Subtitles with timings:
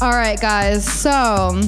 [0.00, 0.84] All right, guys.
[0.84, 1.60] So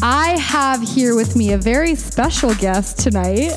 [0.00, 3.52] I have here with me a very special guest tonight.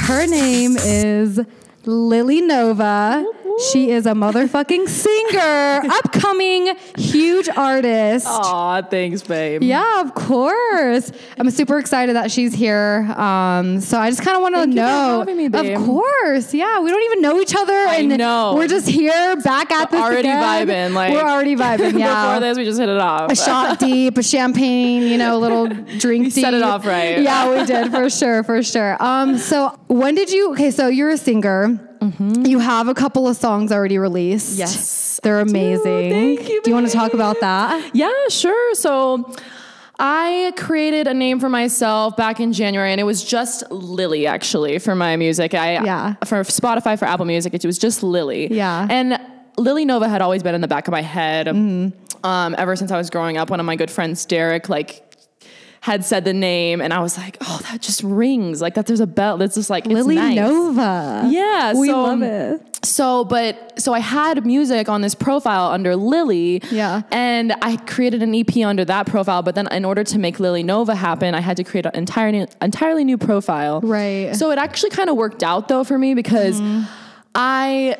[0.00, 1.38] Her name is
[1.84, 3.24] Lily Nova.
[3.72, 8.26] She is a motherfucking singer, upcoming huge artist.
[8.28, 9.62] Aw, thanks, babe.
[9.62, 11.12] Yeah, of course.
[11.38, 13.02] I'm super excited that she's here.
[13.16, 15.34] Um, so I just kind of want to Thank you for know.
[15.36, 15.76] me, babe.
[15.78, 16.80] Of course, yeah.
[16.80, 18.54] We don't even know each other, I and know.
[18.56, 20.66] we're just here back at this already again.
[20.68, 21.98] vibing, like- we're already vibing.
[22.04, 22.26] Yeah.
[22.26, 23.30] Before this, we just hit it off.
[23.30, 26.44] a shot deep, a champagne, you know, a little drink We deep.
[26.44, 27.20] set it off right.
[27.20, 28.96] Yeah, we did for sure, for sure.
[29.00, 30.52] Um, so when did you?
[30.52, 31.78] Okay, so you're a singer.
[32.00, 34.52] You have a couple of songs already released.
[34.52, 34.60] Mm-hmm.
[34.60, 35.50] Yes, they're I do.
[35.50, 36.10] amazing.
[36.10, 37.94] Thank you, Do you want to talk about that?
[37.94, 38.74] Yeah, sure.
[38.74, 39.32] So
[39.98, 44.78] I created a name for myself back in January, and it was just Lily actually
[44.80, 45.54] for my music.
[45.54, 46.14] I Yeah.
[46.24, 48.52] for Spotify for Apple Music, it was just Lily.
[48.52, 48.86] Yeah.
[48.90, 49.18] and
[49.56, 52.26] Lily Nova had always been in the back of my head Mm-hmm.
[52.26, 53.50] um, ever since I was growing up.
[53.50, 55.03] One of my good friends, Derek, like.
[55.84, 59.00] Had said the name, and I was like, "Oh, that just rings like that." There's
[59.00, 59.36] a bell.
[59.36, 60.36] That's just like it's Lily nice.
[60.36, 61.26] Nova.
[61.28, 62.86] Yeah, we so, love um, it.
[62.86, 66.62] So, but so I had music on this profile under Lily.
[66.70, 67.02] Yeah.
[67.10, 69.42] And I created an EP under that profile.
[69.42, 72.32] But then, in order to make Lily Nova happen, I had to create an entire
[72.32, 73.82] new, entirely new profile.
[73.82, 74.34] Right.
[74.34, 76.84] So it actually kind of worked out though for me because Mm-hmm.
[77.34, 77.98] I.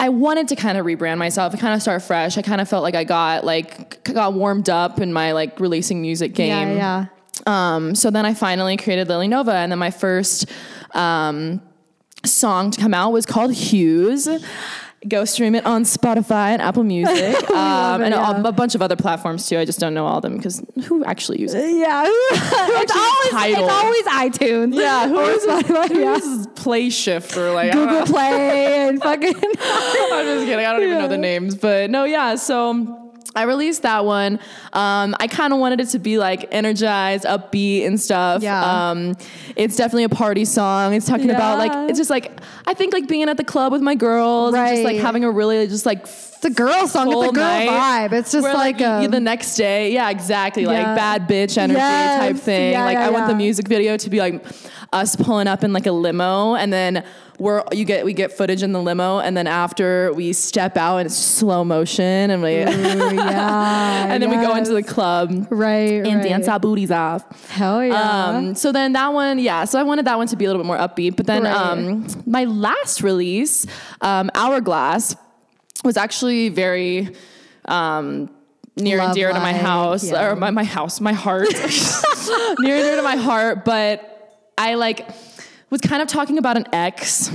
[0.00, 2.38] I wanted to kind of rebrand myself kind of start fresh.
[2.38, 6.00] I kind of felt like I got like got warmed up in my like releasing
[6.00, 6.68] music game.
[6.68, 7.06] Yeah, yeah.
[7.48, 10.46] Um, so then I finally created Lily Nova, and then my first
[10.92, 11.62] um,
[12.24, 14.28] song to come out was called Hughes.
[15.06, 18.42] Go stream it on Spotify and Apple Music, um, it, and yeah.
[18.42, 19.56] a, a bunch of other platforms too.
[19.56, 21.62] I just don't know all of them because who actually uses?
[21.62, 21.76] it?
[21.76, 24.74] Yeah, it's always it's always iTunes.
[24.74, 26.44] Yeah, who uses, Spotify, who yeah.
[26.56, 28.06] Play Shift or like Google.
[28.06, 29.36] Play and fucking.
[29.36, 30.66] I'm just kidding.
[30.66, 32.34] I don't even know the names, but no, yeah.
[32.34, 34.40] So I released that one.
[34.72, 38.42] Um, I kind of wanted it to be like energized, upbeat, and stuff.
[38.42, 38.90] Yeah.
[38.90, 39.16] Um,
[39.54, 40.94] it's definitely a party song.
[40.94, 43.82] It's talking about like it's just like I think like being at the club with
[43.82, 46.06] my girls, and just like having a really just like
[46.38, 47.08] It's a girl song.
[47.08, 48.12] It's a girl night vibe.
[48.12, 49.92] It's just where, like, y- a, the next day.
[49.92, 50.66] Yeah, exactly.
[50.66, 52.20] Like bad bitch energy Yes.
[52.20, 52.72] type thing.
[52.72, 54.44] Yeah, like yeah, I want the music video to be like
[54.92, 57.04] us pulling up in like a limo and then
[57.38, 60.96] we're you get we get footage in the limo and then after we step out
[60.98, 65.46] and it's slow motion and we Ooh, yeah, and then we go into the club
[65.50, 66.22] right and right.
[66.22, 67.48] dance our booties off.
[67.50, 68.24] Hell yeah.
[68.28, 69.64] Um, so then that one, yeah.
[69.66, 71.16] So I wanted that one to be a little bit more upbeat.
[71.16, 71.54] But then Right.
[71.54, 73.66] um, my last release,
[74.00, 75.14] um, Hourglass,
[75.84, 77.14] was actually very
[77.66, 78.30] um,
[78.76, 80.26] near and dear to my house yeah.
[80.30, 83.64] or my, my house, my heart, near and dear to my heart.
[83.64, 84.14] But
[84.56, 85.08] I like
[85.70, 87.30] was kind of talking about an ex,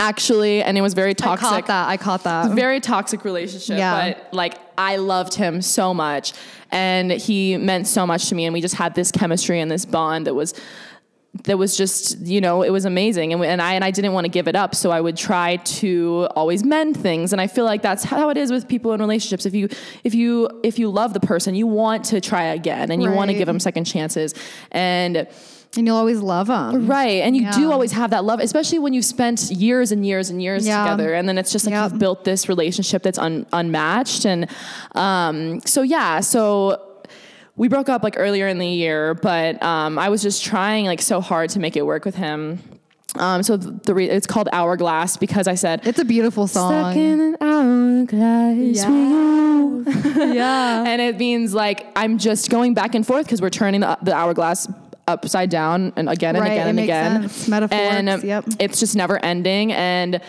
[0.00, 1.28] actually, and it was very Mm-hmm.
[1.28, 1.88] I toxic caught that.
[1.88, 2.50] I caught that.
[2.52, 4.12] very toxic relationship Yeah.
[4.14, 6.32] but like i loved him so much
[6.70, 9.84] and he meant so much to me and we just had this chemistry and this
[9.84, 10.54] bond that was
[11.44, 14.24] that was just you know it was amazing and, and i and i didn't want
[14.24, 17.64] to give it up so i would try to always mend things and i feel
[17.64, 19.68] like that's how it is with people in relationships if you
[20.04, 23.30] if you if you love the person you want to try again and you want
[23.30, 24.34] to give them second chances
[24.72, 25.28] and
[25.76, 26.86] and you'll always love them.
[26.86, 27.20] Right.
[27.22, 27.50] And you Yeah.
[27.52, 30.82] do always have that love, especially when you've spent years and years and years Yeah.
[30.82, 31.12] together.
[31.12, 31.90] And then it's just like Yep.
[31.90, 34.24] you've built this relationship that's un- unmatched.
[34.24, 34.48] And
[34.94, 36.20] um, so, yeah.
[36.20, 36.80] So
[37.58, 41.02] we broke up like earlier in the year, but um, I was just trying like
[41.02, 42.60] so hard to make it work with him.
[43.16, 46.70] Um, so the, re- it's called Hourglass because I said, It's a beautiful song.
[46.72, 49.84] Stuck in an hourglass you.
[50.34, 50.84] yeah.
[50.86, 54.12] and it means like I'm just going back and forth because we're turning the, the
[54.14, 54.70] hourglass
[55.06, 57.22] upside down and again and Right, again and makes again.
[57.22, 57.48] sense.
[57.48, 58.44] Metaphors, And um, yep.
[58.60, 59.72] it's just never ending.
[59.72, 60.20] And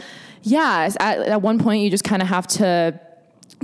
[0.44, 3.00] yeah, at, at one point you just kind of have to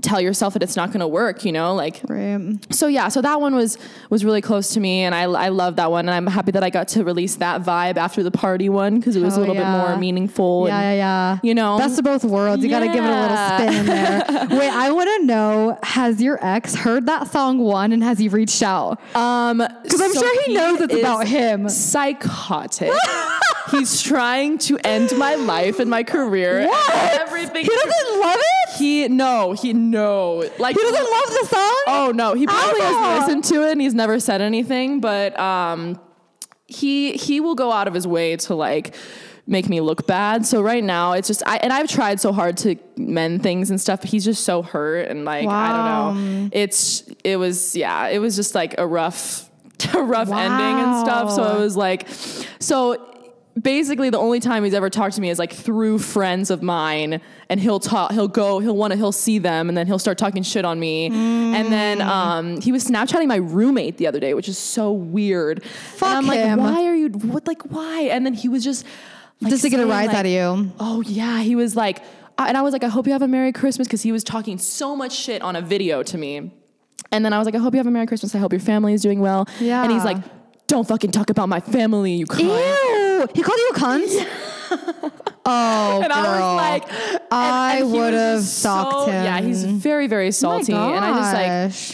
[0.01, 2.57] tell yourself that it's not going to work, you know, like Right.
[2.71, 3.77] so yeah, so that one was
[4.09, 6.63] was really close to me, and I I love that one, and I'm happy that
[6.63, 9.41] I got to release that vibe after the party one because it was Hell a
[9.41, 9.81] little yeah.
[9.81, 10.67] bit more meaningful.
[10.67, 11.39] Yeah, and, yeah, yeah.
[11.43, 12.63] You know, best of both worlds.
[12.63, 14.25] You got to give it a little spin in there.
[14.59, 18.27] Wait, I want to know: Has your ex heard that song one, and has he
[18.27, 18.99] reached out?
[19.15, 21.69] Um, Because I'm sure he knows it's about him.
[21.69, 22.91] Psychotic.
[23.71, 26.67] He's trying to end my life and my career.
[26.67, 27.21] What?
[27.21, 27.63] Everything.
[27.65, 28.77] He doesn't love it.
[28.77, 29.53] He no.
[29.53, 30.49] He no.
[30.59, 31.83] Like He doesn't love the song.
[31.87, 32.33] Oh no.
[32.33, 34.99] He probably has listened to it and he's never said anything.
[34.99, 35.99] But um,
[36.67, 38.95] he he will go out of his way to like
[39.47, 40.45] make me look bad.
[40.45, 43.79] So right now it's just I and I've tried so hard to mend things and
[43.79, 44.01] stuff.
[44.01, 45.69] But he's just so hurt and like I
[46.13, 46.49] don't know.
[46.51, 48.07] It's it was yeah.
[48.07, 49.49] It was just like a rough
[49.93, 51.31] a rough ending and stuff.
[51.31, 51.57] So Wow.
[51.57, 52.07] it was like
[52.59, 53.11] so
[53.61, 57.21] basically the only time he's ever talked to me is like through friends of mine
[57.49, 60.17] and he'll talk he'll go he'll want to he'll see them and then he'll start
[60.17, 64.33] talking shit on me and then um he was snapchatting my roommate the other day
[64.33, 66.59] which is so weird Fuck and i'm like him.
[66.59, 68.85] why are you what like why and then he was just
[69.39, 70.71] like, Just to get a rise like, out of you.
[70.81, 72.01] oh yeah he was like
[72.37, 74.25] I- and i was like i hope you have a merry christmas because he was
[74.25, 76.51] talking so much shit on a video to me
[77.13, 78.59] and then i was like i hope you have a merry christmas i hope your
[78.59, 79.81] family is doing well Yeah.
[79.83, 80.17] and he's like
[80.67, 82.39] don't fucking talk about my family you cunt!
[83.33, 85.11] He called you a cunt?
[85.45, 86.25] oh, And girl.
[86.25, 89.23] I was like, and- I and he was would've just stalked so- him.
[89.23, 91.33] Yeah, he's very, very salty, and I just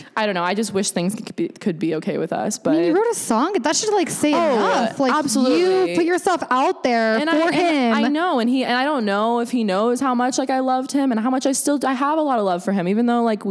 [0.03, 0.43] like, I don't know.
[0.43, 2.95] I just wish things could be could be okay with us, but I mean, you
[2.95, 3.53] wrote a song.
[3.61, 4.99] That should like say Oh, enough.
[4.99, 5.91] Like absolutely.
[5.91, 7.93] you put yourself out there and for I, him.
[7.95, 10.49] and I know, and he and I don't know if he knows how much like
[10.49, 12.71] I loved him and how much I still I have a lot of love for
[12.73, 13.41] him, even though like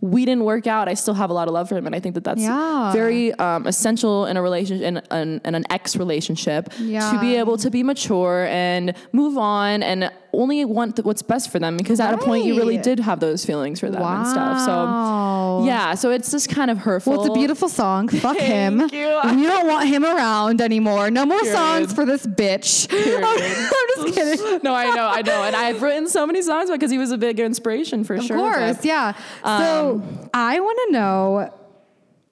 [0.00, 0.88] we didn't work out.
[0.88, 2.92] I still have a lot of love for him, and I think that that's Yeah.
[2.92, 7.56] very um, essential in a relationship in an, in an ex relationship to be able
[7.58, 12.00] to be mature and move on and only want th- what's best for them because
[12.00, 14.60] at a point you really did have those feelings for them and stuff.
[14.64, 17.12] So yeah, so it's just kind of hurtful.
[17.12, 18.08] Well, it's a beautiful song.
[18.26, 18.78] Fuck him.
[18.78, 19.08] Thank you.
[19.42, 21.10] We don't want him around anymore.
[21.10, 21.56] No more Period.
[21.56, 22.86] songs for this bitch.
[22.92, 24.60] I'm just kidding.
[24.62, 27.18] no, I know, I know, and I've written so many songs because he was a
[27.18, 28.36] big inspiration for Of sure.
[28.36, 29.12] Of course, but- yeah.
[29.44, 30.02] so
[30.32, 31.54] I want to know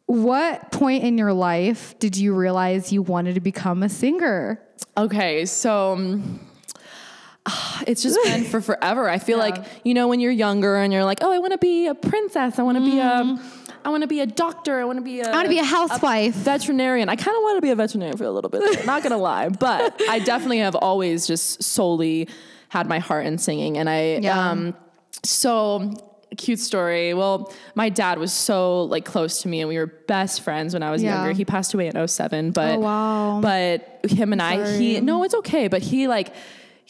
[0.07, 4.61] what point in your life did you realize you wanted to become a singer?
[4.97, 6.41] Okay, so um,
[7.87, 9.09] it's just been for forever.
[9.09, 11.59] I feel like you know when you're younger and you're like, oh, I want to
[11.59, 12.59] be a princess.
[12.59, 13.39] I want to be a,
[13.85, 14.79] I want to be a doctor.
[14.81, 15.29] I want to be a, Mm.
[15.29, 16.35] I want to be a housewife.
[16.35, 17.09] veterinarian.
[17.09, 18.61] I kind of want to be a veterinarian for a little bit.
[18.63, 22.29] though, Not gonna lie, but I definitely have always just solely
[22.69, 24.51] had my heart in singing, and I Yeah.
[24.51, 24.75] um,
[25.25, 25.93] so
[26.37, 27.13] cute story.
[27.13, 30.83] Well, my dad was so like close to me, and we were best friends when
[30.83, 31.17] I was Yeah.
[31.17, 31.33] younger.
[31.33, 33.41] He passed away in 07, but Oh, wow.
[33.43, 36.33] but him and I, he no, it's okay, but he like.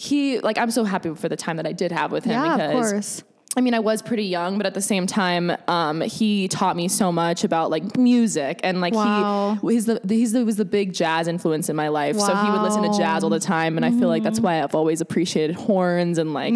[0.02, 2.56] He like I'm so happy for the time that I did have with him yeah,
[2.56, 3.23] because of course.
[3.56, 6.87] I mean, I was pretty young, but at the same time, um, he taught me
[6.87, 9.58] so much about like music and like Wow.
[9.61, 12.14] he he's the he's the was the big jazz influence in my life.
[12.17, 12.26] Wow.
[12.29, 14.25] So he would listen to jazz all the time, and I feel like Mm-hmm.
[14.25, 16.55] that's why I've always appreciated horns and like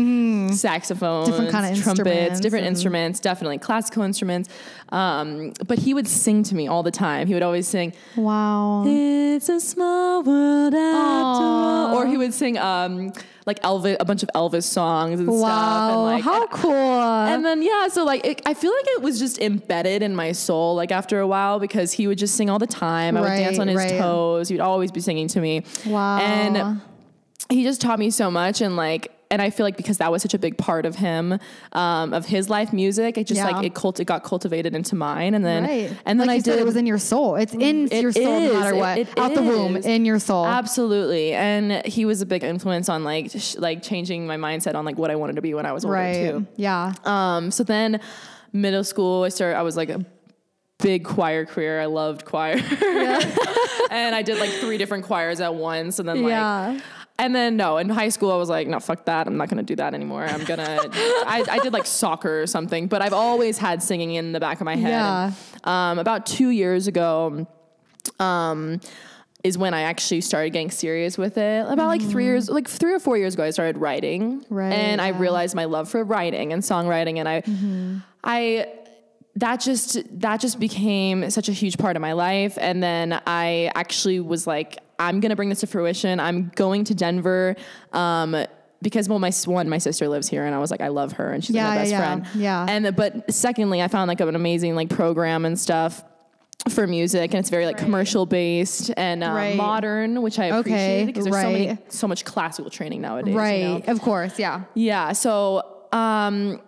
[0.56, 4.48] saxophones, Different kinda trumpets, instruments different instruments, definitely classical instruments.
[4.90, 7.26] Um, but he would sing to me all the time.
[7.26, 7.92] He would always sing.
[8.16, 8.84] Wow.
[8.86, 11.96] It's a small world after all.
[11.96, 13.12] Or he would sing um,
[13.46, 15.34] like Elvis, a bunch of Elvis songs and stuff.
[15.34, 16.02] And Wow.
[16.02, 16.72] like, How and- cool.
[16.72, 20.32] and then yeah, so like it, I feel like it was just embedded in my
[20.32, 20.74] soul.
[20.74, 23.16] Like after a while, because he would just sing all the time.
[23.16, 23.98] I would dance on his right.
[23.98, 24.48] toes.
[24.48, 25.62] He would always be singing to me.
[25.86, 26.18] wow.
[26.18, 26.80] And
[27.50, 30.22] he just taught me so much, and like, and I feel like because that was
[30.22, 31.38] such a big part of him,
[31.72, 33.50] um, of his life music, it just Yeah.
[33.50, 35.92] like it cult it got cultivated into mine, and then right.
[36.06, 37.34] and then like I did it was in your soul.
[37.36, 38.98] It's in It your soul no matter what.
[38.98, 40.46] it Out the womb, in your soul.
[40.46, 44.84] Absolutely, and he was a big influence on like sh- like changing my mindset on
[44.84, 46.30] like what I wanted to be when I was older right.
[46.30, 46.46] too.
[46.56, 46.92] Yeah.
[47.04, 48.00] Um, so then
[48.52, 50.04] middle school, I started, I was like a
[50.78, 51.80] big choir career.
[51.80, 52.54] I loved choir.
[53.90, 55.98] and I did like three different choirs at once.
[55.98, 56.80] And then like, Yeah.
[57.18, 59.26] And then no, in high school, I was like, no, fuck that.
[59.26, 60.24] I'm not going to do that anymore.
[60.24, 60.90] I'm going to,
[61.26, 64.60] I I did like soccer or something, but I've always had singing in the back
[64.60, 64.90] of my head.
[64.90, 65.32] Yeah.
[65.64, 67.46] Um, about two years ago,
[68.18, 68.80] um,
[69.44, 71.66] is when I actually started getting serious with it.
[71.70, 74.44] About like three years, like three or four years ago, I started writing.
[74.48, 77.98] Right, and I realized my love for writing and songwriting, and I, Mm-hmm.
[78.24, 78.68] I,
[79.36, 82.56] that just that just became such a huge part of my life.
[82.58, 86.20] And then I actually was like, I'm gonna bring this to fruition.
[86.20, 87.56] I'm going to Denver.
[87.92, 88.36] Um,
[88.82, 91.32] because well, my one, my sister lives here, and I was like, I love her,
[91.32, 91.98] and she's like Yeah, my yeah, best yeah.
[91.98, 92.26] friend.
[92.34, 92.66] Yeah.
[92.68, 96.04] And but secondly, I found like an amazing like program and stuff
[96.68, 99.56] for music, and it's very like commercial based and uh, Right.
[99.56, 101.92] modern, which I Okay, appreciate because there's so many right.
[101.92, 103.34] so much classical training nowadays.
[103.34, 103.60] right.
[103.62, 103.82] You know?
[103.88, 104.38] Of course.
[104.38, 104.62] Yeah.
[104.74, 105.12] Yeah.
[105.12, 106.60] So, um,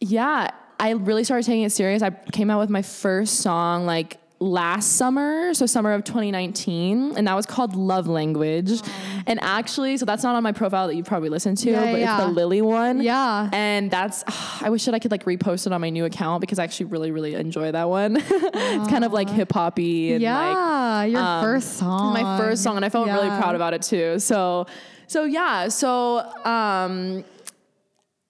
[0.00, 0.48] yeah,
[0.80, 2.02] I really started taking it serious.
[2.02, 7.28] I came out with my first song like last summer, so summer of 2019, and
[7.28, 8.72] that was called Love Language.
[9.26, 12.00] And actually, so that's not on my profile that you probably listened to, Yeah, but
[12.00, 12.16] yeah.
[12.16, 13.00] it's the Lily one.
[13.02, 13.48] Yeah.
[13.52, 14.24] And that's
[14.60, 16.86] I wish that I could like repost it on my new account because I actually
[16.86, 18.16] really really enjoy that one.
[18.20, 21.04] it's kind of like hip hoppy and like Yeah.
[21.04, 22.12] your um, first song.
[22.14, 24.18] my first song and I felt really proud about it too.
[24.18, 24.66] So
[25.06, 27.24] so yeah, so um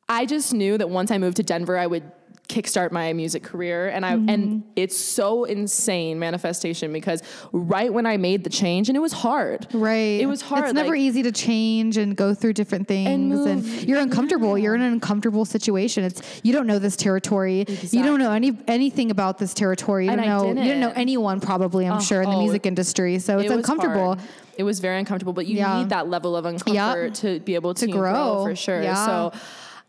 [0.08, 2.04] I just knew that once I moved to Denver I would
[2.52, 4.28] kickstart my music career and I Mm-hmm.
[4.28, 9.12] and it's so insane manifestation because right when I made the change and it was
[9.12, 9.66] hard.
[9.72, 10.20] Right.
[10.20, 10.64] It was hard.
[10.64, 13.40] It's never like- easy to change and go through different things.
[13.46, 13.84] And, move.
[13.84, 14.58] you're uncomfortable.
[14.58, 16.04] You're in an uncomfortable situation.
[16.04, 17.64] It's you don't know this territory.
[17.90, 20.04] You don't know any anything about this territory.
[20.06, 22.42] You And don't I know you don't know anyone probably, I'm sure, in the oh,
[22.42, 23.18] music industry.
[23.18, 24.14] So it's It uncomfortable.
[24.16, 24.20] hard.
[24.58, 25.78] It was very uncomfortable, but you Yeah.
[25.78, 28.12] need that level of uncomfort to be able to, grow.
[28.12, 28.44] grow.
[28.44, 28.82] for sure.
[28.82, 29.06] Yeah.
[29.06, 29.32] So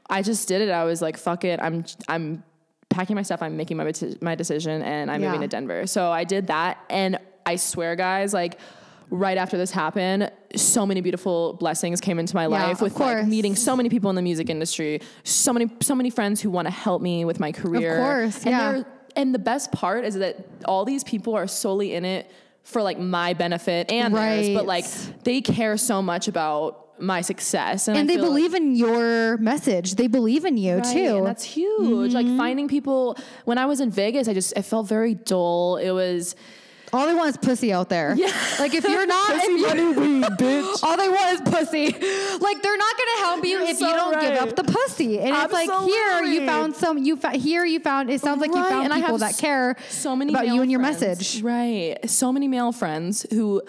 [0.10, 0.70] I just did it.
[0.70, 1.60] I was like, fuck it.
[1.62, 2.44] I'm I'm
[2.94, 3.42] packing my stuff.
[3.42, 5.28] I'm making my my decision, and I'm Yeah.
[5.28, 5.88] moving to Denver.
[5.88, 8.60] So I did that, and I swear, guys, like.
[9.10, 13.56] Right after this happened, so many beautiful blessings came into my life with like, meeting
[13.56, 16.72] so many people in the music industry, so many so many friends who want to
[16.72, 17.98] help me with my career.
[17.98, 18.84] Of course, and yeah.
[19.16, 20.34] and the best part is that
[20.66, 22.32] all these people are solely in it
[22.64, 24.86] for like my benefit and theirs, but like
[25.24, 29.38] they care so much about my success, and, and they feel like- believe in your
[29.38, 29.96] message.
[29.96, 31.00] They believe in you Right, too.
[31.00, 31.18] Mm-hmm.
[31.18, 32.14] and that's huge.
[32.14, 33.18] Like finding people.
[33.46, 35.78] When I was in Vegas, I just I felt very dull.
[35.78, 36.36] It was
[36.92, 38.14] all they want is pussy out there.
[38.16, 38.32] Yeah.
[38.60, 40.84] Like if you're not, pussy if you, bitch.
[40.84, 41.86] all they want is pussy.
[41.88, 45.20] Like they're not gonna help you You're if so you don't give up the pussy.
[45.20, 47.00] And it's like here you found some.
[47.00, 48.12] You fa- here you found.
[48.12, 50.62] It sounds like you Right, found and I people that care so many about you
[50.62, 51.02] and your friends.
[51.02, 51.42] message.
[51.42, 51.98] Right.
[52.06, 53.62] So many male friends who.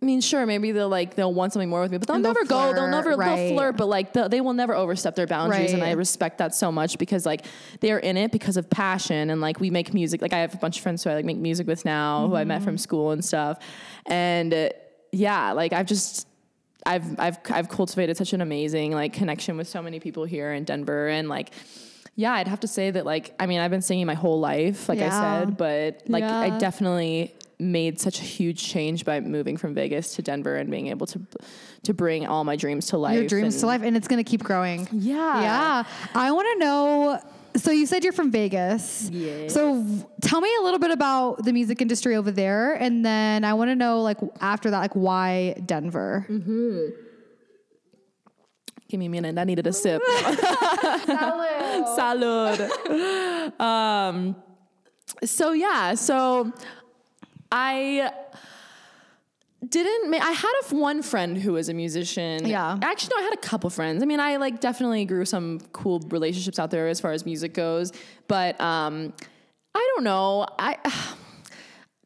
[0.00, 2.32] I mean, sure, maybe they'll like they'll want something more with me, but they'll they'll
[2.34, 2.72] never go.
[2.72, 3.34] They'll never right.
[3.36, 6.54] they'll flirt, but like they'll- they will never overstep their boundaries, and I respect that
[6.54, 7.44] so much because like
[7.80, 10.22] they're in it because of passion, and like we make music.
[10.22, 12.36] Like I have a bunch of friends who I like make music with now, who
[12.36, 12.64] I met Mm-hmm.
[12.64, 13.58] from school and stuff,
[14.06, 14.68] and uh,
[15.10, 16.28] yeah, like I've just
[16.86, 20.62] I've I've I've cultivated such an amazing like connection with so many people here in
[20.62, 21.50] Denver and like
[22.14, 24.88] yeah, I'd have to say that like I mean I've been singing my whole life
[24.88, 25.06] like Yeah.
[25.06, 26.38] I said, but like Yeah.
[26.38, 30.86] I definitely made such a huge change by moving from Vegas to Denver and being
[30.88, 31.20] able to
[31.84, 33.14] to bring all my dreams to life.
[33.18, 34.88] Your dreams and- to life, and it's gonna keep growing.
[34.92, 35.40] Yeah.
[35.42, 35.84] Yeah.
[36.14, 37.20] I want to know.
[37.56, 39.08] So you said you're from Vegas.
[39.10, 39.48] Yeah.
[39.48, 39.84] So
[40.20, 43.70] tell me a little bit about the music industry over there, and then I want
[43.70, 46.24] to know, like, after that, like, why Denver?
[46.28, 46.78] Mm-hmm.
[48.88, 49.36] Give me a minute.
[49.38, 50.00] I needed a sip.
[51.96, 52.60] Salud.
[53.60, 54.36] um,
[55.24, 56.52] so yeah, so
[57.50, 58.12] I
[59.66, 60.10] didn't.
[60.10, 62.46] ma- I had a, one friend who was a musician.
[62.46, 62.78] Yeah.
[62.80, 64.02] Actually, no, I had a couple friends.
[64.02, 67.54] I mean, I like definitely grew some cool relationships out there as far as music
[67.54, 67.92] goes.
[68.28, 69.12] But um,
[69.74, 70.46] I don't know.
[70.58, 70.76] I.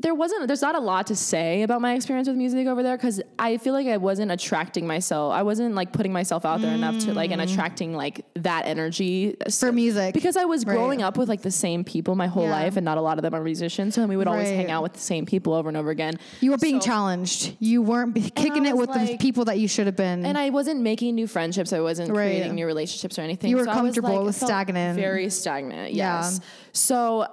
[0.03, 2.97] there wasn't there's not a lot to say about my experience with music over there
[2.97, 5.33] because I feel like I wasn't attracting myself.
[5.33, 9.37] I wasn't like putting myself out there enough to like and attracting like that energy
[9.41, 9.59] Mm.
[9.61, 10.15] For music.
[10.15, 10.75] because I was Right.
[10.77, 12.51] growing up with like the same people my whole Yeah.
[12.51, 13.95] life and not a lot of them are musicians.
[13.95, 14.57] So we would always Right.
[14.57, 16.15] hang out with the same people over and over again.
[16.41, 17.57] You were being So- challenged.
[17.61, 20.27] You weren't kicking it with the people that you should have been.
[20.27, 21.73] And I wasn't making new friendships.
[21.73, 22.27] I wasn't Right.
[22.33, 23.51] creating new relationships or anything.
[23.51, 24.21] You were So comfortable.
[24.21, 24.99] It was I felt stagnant.
[24.99, 25.93] Very stagnant.
[25.95, 26.23] Yeah.
[26.23, 26.41] Yes.
[26.73, 27.27] So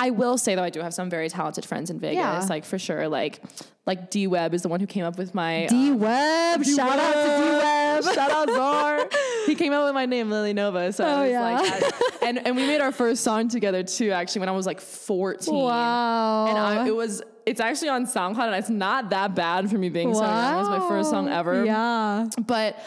[0.00, 2.16] I will say though I do have some very talented friends in Vegas.
[2.16, 2.46] Yeah.
[2.48, 3.06] Like for sure.
[3.08, 3.40] Like
[3.86, 6.64] like D Web is the one who came up with my D um, Web.
[6.64, 8.04] Shout out to D Web.
[8.14, 9.08] Shout out Zar.
[9.46, 10.92] he came up with my name, Lily Nova.
[10.92, 11.40] So Oh, I was yeah.
[11.42, 11.82] like,
[12.22, 14.10] I- and and we made our first song together too.
[14.10, 15.54] Actually, when I was like fourteen.
[15.54, 16.46] Wow.
[16.46, 17.22] And I, it was.
[17.46, 20.54] It's actually on SoundCloud, and it's not that bad for me being so young.
[20.54, 21.64] It was my first song ever.
[21.64, 22.26] Yeah.
[22.46, 22.78] But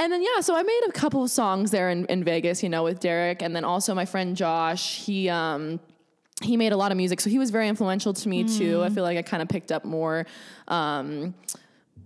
[0.00, 2.68] and then yeah, so I made a couple of songs there in, in Vegas, you
[2.68, 5.04] know, with Derek, and then also my friend Josh.
[5.04, 5.78] He um
[6.42, 8.78] he made a lot of music, so he was very influential to me too.
[8.78, 8.84] Mm.
[8.84, 10.26] I feel like I kind of picked up more
[10.68, 11.34] um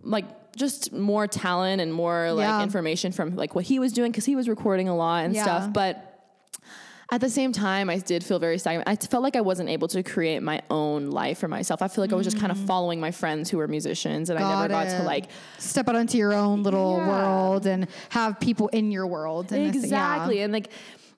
[0.02, 0.24] like
[0.56, 2.62] just more talent and more like Yeah.
[2.62, 5.42] information from like what he was doing because he was recording a lot and Yeah.
[5.44, 5.72] stuff.
[5.72, 6.08] But
[7.10, 8.88] at the same time, I did feel very stagnant.
[8.88, 11.82] I felt like I wasn't able to create my own life for myself.
[11.82, 14.38] I feel like I was just kind of following my friends who were musicians, and
[14.38, 15.04] I never got to Mm.
[15.04, 15.26] like
[15.58, 17.08] step out into your own little Yeah.
[17.08, 19.52] world and have people in your world.
[19.52, 20.44] And this- exactly yeah.
[20.44, 20.70] and like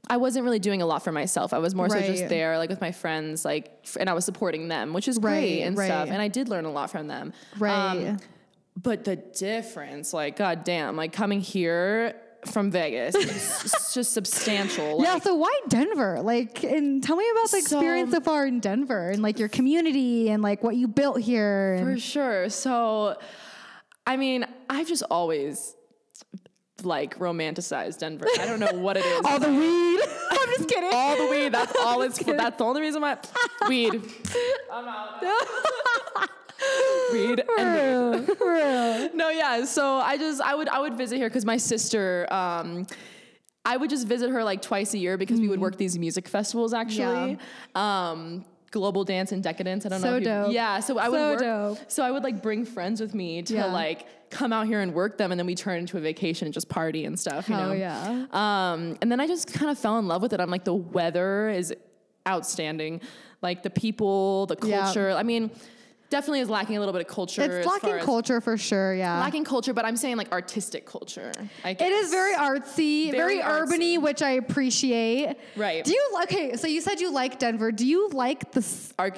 [0.09, 2.71] i wasn't really doing a lot for myself i was more so just there like
[2.71, 5.87] with my friends like and i was supporting them which is Right, great and right.
[5.87, 8.17] stuff and i did learn a lot from them Um, Right.
[8.81, 12.15] but the difference like god damn like coming here
[12.47, 16.21] from vegas is it's just substantial Yeah, so why Denver?
[16.21, 19.49] Like, and tell me about the So- experience so far in Denver and like your
[19.49, 21.79] community and like what you built here.
[21.83, 22.51] For sure.
[22.51, 23.17] So,
[24.07, 25.75] I mean, I've just always
[26.85, 28.27] like romanticized Denver.
[28.39, 29.21] I don't know what it is.
[29.25, 30.01] all the weed.
[30.31, 30.91] I'm just kidding.
[30.93, 31.53] all the weed.
[31.53, 32.35] That's all it's for.
[32.35, 33.19] That's the only reason why
[33.69, 34.01] weed.
[34.73, 35.23] I'm out.
[37.13, 38.37] weed and weed.
[38.37, 39.15] For real.
[39.15, 39.65] No, yeah.
[39.65, 42.27] So I just I would I would visit here because my sister.
[42.33, 42.87] Um,
[43.67, 46.29] I would just visit her like twice a year because we would work these music
[46.29, 47.39] festivals actually.
[47.75, 48.45] Um,
[48.75, 49.87] global dance and decadence.
[49.87, 50.21] I don't So know.
[50.45, 50.53] Dope.
[50.53, 50.81] Yeah.
[50.81, 51.39] So I would So work,
[51.79, 51.91] dope.
[51.91, 53.73] So I would like bring friends with me to Yeah.
[53.73, 56.53] like come out here and work them, and then we turn into a vacation and
[56.53, 57.49] just party and stuff.
[57.49, 57.73] You Hell know?
[57.75, 58.27] yeah.
[58.33, 60.41] Um, and then I just kind of fell in love with it.
[60.41, 61.73] I'm like, the weather is
[62.29, 63.01] outstanding.
[63.43, 64.83] Like the people, the Yeah.
[64.85, 65.11] culture.
[65.13, 65.51] I mean,
[66.15, 67.43] definitely is lacking a little bit of culture.
[67.43, 68.95] It's lacking culture for sure.
[68.95, 69.19] Yeah.
[69.19, 71.33] Lacking culture, but I'm saying like artistic culture.
[71.65, 75.35] I It is very artsy, very, Very urbany, which I appreciate.
[75.57, 75.85] Right.
[75.85, 76.55] Do you okay?
[76.55, 77.73] So you said you like Denver.
[77.73, 78.61] Do you like the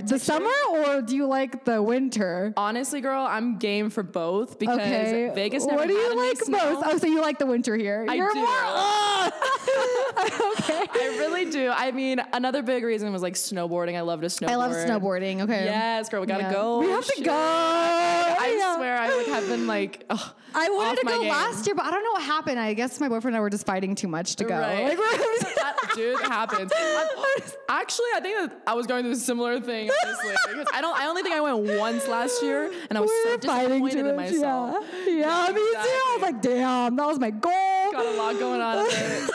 [0.06, 2.54] the summer or do you like the winter?
[2.56, 5.30] Honestly, girl, I'm game for both because Okay.
[5.34, 6.56] Vegas never what do you like snow.
[6.56, 6.86] most?
[6.86, 8.06] Oh, so you like the winter here?
[8.08, 8.40] I You're do.
[8.40, 9.30] More, oh.
[10.60, 10.86] okay.
[10.92, 11.70] I really do.
[11.74, 13.96] I mean, another big reason was like snowboarding.
[13.96, 14.50] I love to snowboard.
[14.50, 15.42] I love snowboarding.
[15.42, 15.64] Okay.
[15.66, 16.52] Yes, girl, we gotta Yeah.
[16.52, 16.82] go.
[16.86, 17.32] We have to go.
[17.32, 18.76] I Yeah.
[18.76, 21.30] swear, I would have been like, oh, I wanted to go game.
[21.30, 22.58] last year, but I don't know what happened.
[22.58, 24.58] I guess my boyfriend and I were just fighting too much to go.
[24.58, 24.84] Right.
[24.84, 24.96] Like,
[25.56, 26.72] that, dude, it happens.
[27.68, 29.90] Actually, I think that I was going through a similar thing.
[30.04, 30.98] Honestly, because I don't.
[30.98, 34.16] I only think I went once last year, and I was we so disappointed in
[34.16, 34.84] myself.
[35.06, 35.76] Yeah, yeah, me too.
[35.76, 37.52] I was like, damn, that was my goal.
[37.92, 39.28] Got a lot going on in my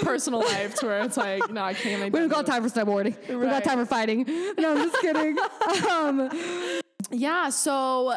[0.02, 2.12] personal life to where it's like, no, I can't make.
[2.12, 3.16] We don't got time for snowboarding.
[3.28, 4.24] We got time for fighting.
[4.58, 5.36] No, I'm just kidding.
[5.90, 6.30] um,
[7.10, 8.14] Yeah, so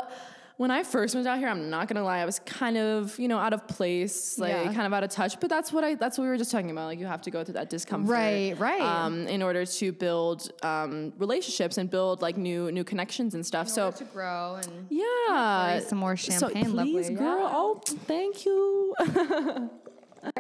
[0.58, 3.28] when I first moved out here, I'm not gonna lie, I was kind of, you
[3.28, 4.66] know, out of place, like Yeah.
[4.74, 5.40] kind of out of touch.
[5.40, 6.86] But that's what I that's what we were just talking about.
[6.86, 8.12] Like you have to go through that discomfort.
[8.12, 8.82] Right, right.
[8.82, 13.70] Um, in order to build um, relationships and build like new new connections and stuff.
[13.70, 15.80] so to grow and yeah.
[15.80, 17.16] some more champagne, So please, lovely.
[17.16, 17.40] girl.
[17.40, 17.52] Yeah.
[17.54, 18.96] Oh, thank you.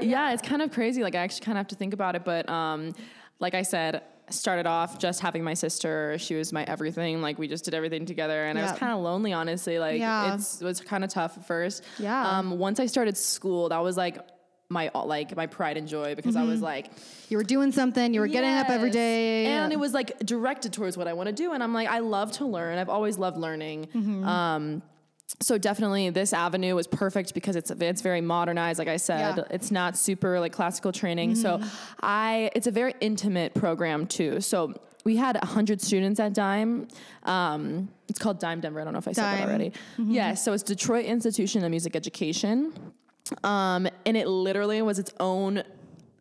[0.01, 1.01] yeah, it's kind of crazy.
[1.03, 2.93] Like I actually kind of have to think about it, but um,
[3.39, 6.17] like I said, started off just having my sister.
[6.19, 7.21] She was my everything.
[7.21, 9.79] Like we just did everything together, and I was kind of lonely, honestly.
[9.79, 10.35] Like Yeah.
[10.35, 11.83] it's it was kind of tough at first.
[11.99, 12.37] Yeah.
[12.39, 14.17] Um, once I started school, that was like
[14.69, 16.89] my like my pride and joy because I was like
[17.29, 18.13] you were doing something.
[18.13, 19.47] You were getting up every day, Yes.
[19.49, 19.53] day.
[19.63, 21.51] And it was like directed towards what I want to do.
[21.53, 22.77] And I'm like, I love to learn.
[22.77, 23.87] I've always loved learning.
[23.93, 24.23] Mm-hmm.
[24.25, 24.81] Um,
[25.39, 29.19] so definitely this avenue was perfect because it's it's very modernized like I said.
[29.19, 29.43] Yeah.
[29.43, 29.53] Mm-hmm.
[29.53, 31.35] it's not super like classical training.
[31.35, 31.61] So
[32.01, 34.41] I it's a very intimate program too.
[34.41, 34.73] So
[35.03, 36.87] we had 100 students at Dime.
[37.23, 38.81] Um, it's called Dime Denver.
[38.81, 39.73] I don't know if I said that already.
[39.97, 42.73] Yes so it's Detroit Institution of Music Education.
[43.43, 45.63] Um, and it literally was its own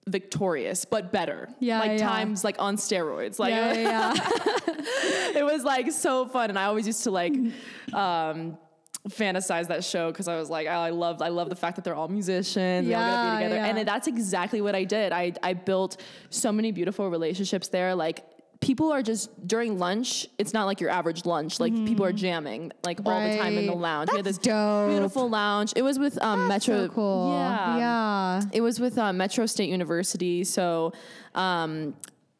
[0.06, 1.48] victorious but better.
[1.58, 2.08] Yeah, like yeah.
[2.08, 3.38] times like on steroids.
[3.38, 5.34] Like yeah, yeah, yeah.
[5.38, 6.50] it was like so fun.
[6.50, 7.34] And i always used to like
[7.92, 8.58] um
[9.08, 11.94] fantasize that show because i was like i love i love the fact that they're
[11.94, 13.66] all musicians they're all gonna be together yeah.
[13.78, 15.96] and that's exactly what i did i i built
[16.28, 18.24] so many beautiful relationships there like
[18.60, 22.70] people are just during lunch it's not like your average lunch like people are jamming
[22.84, 23.80] like all the time in the Right.
[23.80, 24.90] lounge we had That's this dope.
[24.90, 27.32] beautiful lounge it was with um metro so cool.
[27.32, 28.42] yeah Yeah.
[28.52, 30.44] it was with uh, Metro State University.
[30.44, 30.92] So
[31.34, 31.94] um,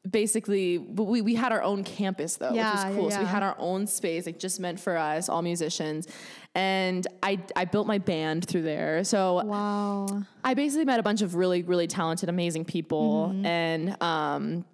[0.08, 3.08] basically, but we, we had our own campus though, Yeah, which was cool.
[3.10, 6.08] yeah, So we had our own space, like just meant for us, all musicians.
[6.54, 9.04] And I, I built my band through there.
[9.04, 10.22] So Wow.
[10.42, 13.28] I basically met a bunch of really, really talented, amazing people.
[13.32, 13.46] Mm-hmm.
[13.46, 14.64] And um,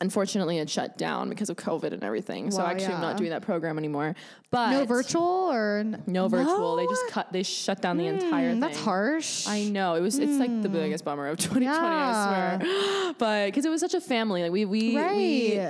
[0.00, 2.50] unfortunately, it shut down because of COVID and everything.
[2.50, 4.14] So Wow, actually, I'm not doing that program anymore.
[4.50, 5.22] But No virtual
[5.52, 6.76] or n- no virtual.
[6.76, 8.58] They just cut, they shut down the entire thing.
[8.58, 9.46] Mm, That's harsh.
[9.46, 10.18] I know it was.
[10.18, 11.66] It's like the biggest bummer of 2020.
[11.68, 15.14] I swear, but because it was such a family, like we we Right.
[15.16, 15.60] we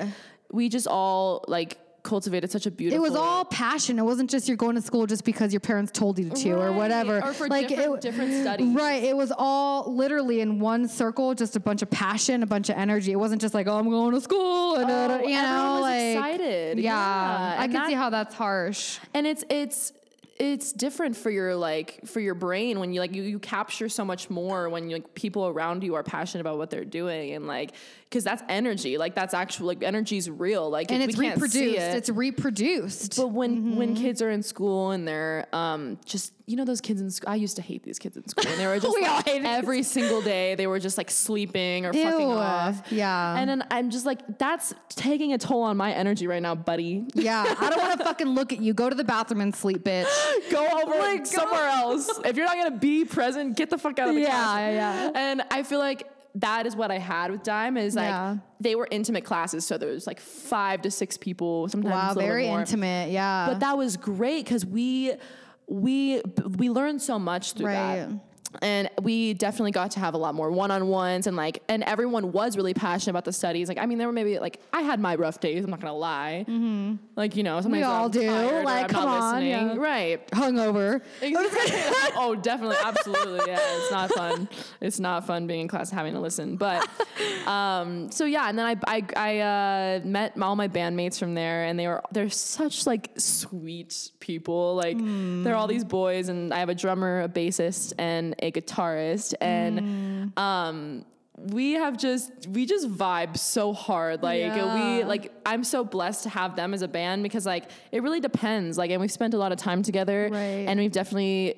[0.52, 3.04] we just all like cultivated such a beautiful.
[3.04, 3.98] It was all passion.
[3.98, 6.72] It wasn't just you're going to school just because your parents told you to or
[6.72, 7.18] whatever.
[7.22, 8.74] Or for different- different studies.
[8.74, 9.02] Right.
[9.04, 12.76] It was all literally in one circle, just a bunch of passion, a bunch of
[12.76, 13.12] energy.
[13.12, 14.76] It wasn't just like, oh, I'm going to school.
[14.76, 16.00] And, Oh, you know, everyone was like
[16.34, 16.78] excited.
[16.78, 16.92] Yeah,
[17.54, 17.60] Yeah.
[17.60, 18.98] I can that- see how that's harsh.
[19.14, 19.92] and it's it's
[20.44, 24.04] it's different for your like for your brain when you like you, you capture so
[24.04, 27.46] much more when you like people around you are passionate about what they're doing and
[27.46, 27.70] like
[28.10, 31.38] because that's energy like that's actual like energy's real like And if it's we can't
[31.40, 31.44] see
[31.76, 31.78] reproduced.
[31.78, 33.16] it- It's reproduced.
[33.16, 33.76] But when Mm-hmm.
[33.76, 37.30] when kids are in school and they're um just you know those kids in school
[37.30, 39.82] I used to hate these kids in school and they were just We like, every
[39.82, 42.04] single day they were just like sleeping or Ew.
[42.04, 42.92] fucking off.
[42.92, 43.36] Yeah.
[43.38, 47.04] And then I'm just like that's taking a toll on my energy right now, buddy.
[47.14, 48.74] yeah, I don't want to fucking look at you.
[48.74, 50.06] Go to the bathroom and sleep, bitch.
[50.50, 52.08] Go over oh Like, go- somewhere else.
[52.24, 54.58] If you're not gonna be present, get the fuck out of the Yeah, class.
[54.60, 55.10] yeah, yeah.
[55.14, 58.36] And I feel like that is what I had with Dime is like Yeah.
[58.58, 62.14] they were intimate classes, so there was like five to six people, sometimes Wow, a
[62.26, 62.60] very more.
[62.60, 63.10] intimate.
[63.10, 63.48] Yeah.
[63.50, 65.12] but that was great because we
[65.72, 66.20] we
[66.58, 67.96] we learned so much through Right.
[68.06, 68.08] that
[68.60, 72.56] and we definitely got to have a lot more one-on-ones and like and everyone was
[72.56, 75.14] really passionate about the studies like i mean there were maybe like i had my
[75.14, 76.44] rough days i'm not gonna lie
[77.16, 78.30] like you know sometimes all I'm do.
[78.64, 79.74] Like, come on, yeah.
[79.76, 81.02] right Hungover.
[82.16, 83.40] oh, definitely, absolutely.
[83.46, 84.48] Yeah, it's not fun.
[84.80, 86.56] It's not fun being in class having to listen.
[86.56, 86.88] But
[87.46, 91.64] um, so yeah, and then I I, I uh, met all my bandmates from there,
[91.64, 94.74] and they were they're such like sweet people.
[94.74, 99.34] Like they're all these boys, and I have a drummer, a bassist, and a guitarist,
[99.40, 101.04] and um
[101.38, 104.98] we have just we just vibe so hard like Yeah.
[104.98, 108.20] we like i'm so blessed to have them as a band because like it really
[108.20, 110.38] depends like and we've spent a lot of time together Right.
[110.68, 111.56] and we've definitely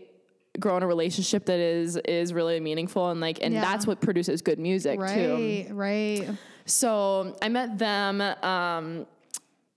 [0.61, 3.63] grown a relationship that is is really meaningful and like and Yeah.
[3.63, 6.31] that's what produces good music too Right, right.
[6.67, 9.07] so i met them um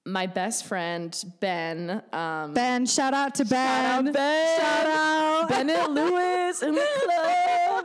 [0.07, 4.05] my best friend ben um Ben, shout out to Ben.
[4.05, 4.59] Shout out Ben.
[4.59, 5.49] Shout out.
[5.49, 7.76] Bennett Lewis in the club.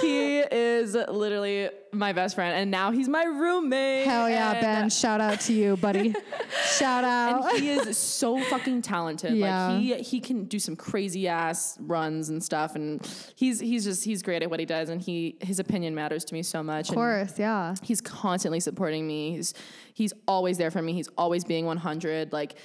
[0.00, 4.06] He is literally my best friend, and now he's my roommate.
[4.06, 4.90] Hell yeah, And- Ben.
[4.90, 6.14] Shout out to you, buddy.
[6.78, 7.52] shout out.
[7.54, 9.34] And he is so fucking talented.
[9.36, 9.68] Yeah.
[9.68, 13.00] Like he he can do some crazy ass runs and stuff, and
[13.36, 16.34] he's he's just he's great at what he does, and he his opinion matters to
[16.34, 16.88] me so much.
[16.88, 17.74] of course, yeah.
[17.82, 19.32] he's constantly supporting me.
[19.36, 19.54] He's
[19.94, 20.92] he's always there for me.
[20.92, 22.32] He's always being 100.
[22.32, 22.56] Like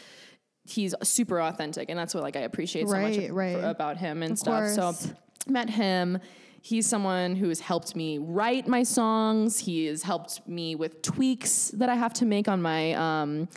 [0.65, 3.55] he's super authentic, and that's what like I appreciate so much Right, ab- right.
[3.63, 4.75] about him and Of stuff.
[4.75, 4.99] course.
[4.99, 5.09] So
[5.47, 6.19] met him.
[6.61, 9.59] He's someone who has helped me write my songs.
[9.59, 13.47] He has helped me with tweaks that I have to make on my um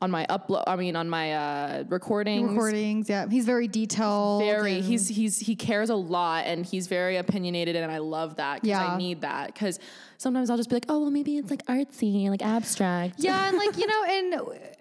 [0.00, 0.62] on my upload.
[0.68, 2.48] I mean on my uh recordings.
[2.50, 3.26] Recordings, yeah.
[3.28, 4.42] He's very detailed.
[4.44, 4.80] Very.
[4.80, 8.68] He's he's he cares a lot and he's very opinionated and I love that because
[8.68, 8.86] Yeah.
[8.94, 9.80] I need that because
[10.16, 13.16] sometimes I'll just be like, oh well, maybe it's like artsy, like abstract.
[13.18, 14.34] Yeah, and like you know, and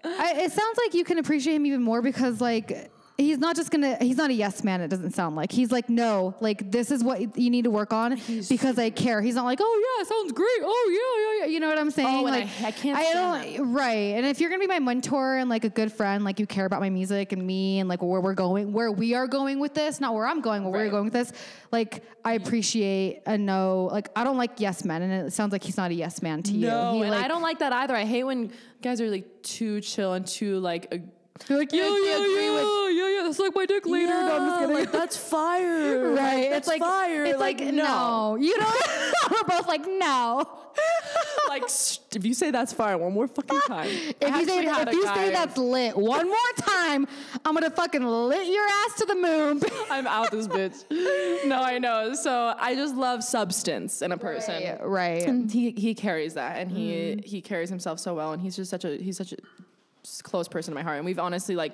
[0.03, 3.71] I, it sounds like you can appreciate him even more because like he's not just
[3.71, 4.79] gonna he's not a yes man.
[4.81, 7.91] It doesn't sound like he's like no, like this is what you need to work
[7.93, 9.21] on because I care.
[9.21, 10.47] He's not like oh yeah, sounds great.
[10.61, 11.51] Oh yeah, yeah, yeah.
[11.53, 12.19] You know what I'm saying?
[12.19, 14.15] Oh, like I- I can't I don't right.
[14.15, 16.65] And if you're gonna be my mentor and like a good friend, like you care
[16.65, 19.73] about my music and me and like where we're going, where we are going with
[19.73, 21.33] this, not where I'm going, where we're going with this.
[21.71, 23.89] Like I appreciate a no.
[23.91, 26.43] Like I don't like yes men, and it sounds like he's not a yes man
[26.43, 26.67] to you.
[26.67, 27.95] No, He, and like- I don't like that either.
[27.95, 28.51] I hate when
[28.81, 30.93] guys are like too chill and too like.
[31.47, 33.23] You're like, yeah, Like, yeah, agree yeah, with- yeah, yeah.
[33.23, 34.07] That's like my dick later.
[34.07, 34.75] no, I'm just kidding.
[34.75, 36.49] like that's fire, right.
[36.49, 37.25] That's it's like fire.
[37.25, 38.37] It's like, no.
[38.39, 38.73] You know,
[39.31, 40.47] we're both like no.
[41.47, 43.87] like st- if you say that's fire one more fucking time.
[43.87, 47.07] If you say if you say that's lit one more time,
[47.45, 49.61] I'm gonna fucking lit your ass to the moon.
[49.89, 50.83] I'm out this bitch.
[51.45, 52.13] No, I know.
[52.13, 54.63] So I just love substance in a person.
[54.63, 54.87] right.
[54.87, 55.23] right.
[55.23, 57.27] And he he carries that, and he mm-hmm.
[57.27, 59.37] he carries himself so well, and he's just such a he's such a
[60.23, 60.97] close person to my heart.
[60.97, 61.73] And we've honestly like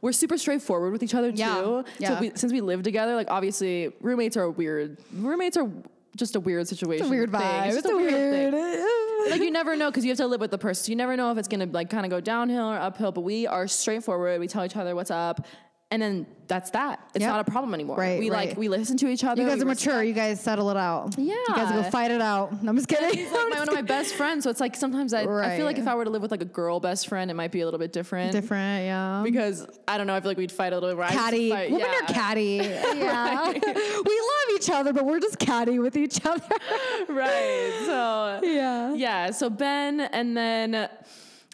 [0.00, 1.38] we're super straightforward with each other too.
[1.38, 2.08] Yeah, yeah.
[2.14, 4.98] So we, since we live together, like obviously roommates are weird.
[5.14, 5.68] Roommates are
[6.16, 7.04] just a weird situation.
[7.06, 7.40] It's a weird thing.
[7.40, 7.66] vibe.
[7.68, 8.52] It's It's, a weird.
[8.52, 9.30] thing.
[9.30, 10.90] like you never know because you have to live with the person.
[10.90, 13.12] You never know if it's gonna like kind of go downhill or uphill.
[13.12, 14.40] But we are straightforward.
[14.40, 15.46] We tell each other what's up,
[15.92, 17.00] and then that's that.
[17.14, 17.30] It's Yep.
[17.30, 17.96] not a problem anymore.
[17.96, 18.48] Right, We right.
[18.48, 19.42] like we listen to each other.
[19.42, 20.02] you guys we are mature.
[20.02, 21.14] You guys settle it out.
[21.18, 21.34] Yeah.
[21.34, 22.62] You guys go fight it out.
[22.62, 23.16] No, I'm just kidding.
[23.18, 24.44] He's like my, one of my best friends.
[24.44, 25.62] So it's like sometimes I, I feel Right.
[25.62, 27.60] like if I were to live with like a girl best friend, it might be
[27.60, 28.32] a little bit different.
[28.32, 29.20] Different, yeah.
[29.22, 31.08] Because I don't know, I feel like we'd fight a little bit.
[31.08, 31.50] Catty.
[31.50, 31.86] Women yeah.
[31.86, 32.56] are catty.
[33.02, 33.50] Yeah.
[33.52, 36.44] we love each other, but we're just catty with each other.
[37.08, 37.82] right.
[37.86, 38.94] So yeah.
[38.94, 39.30] yeah.
[39.30, 40.88] So Ben, and then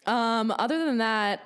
[0.07, 1.41] um, other than that,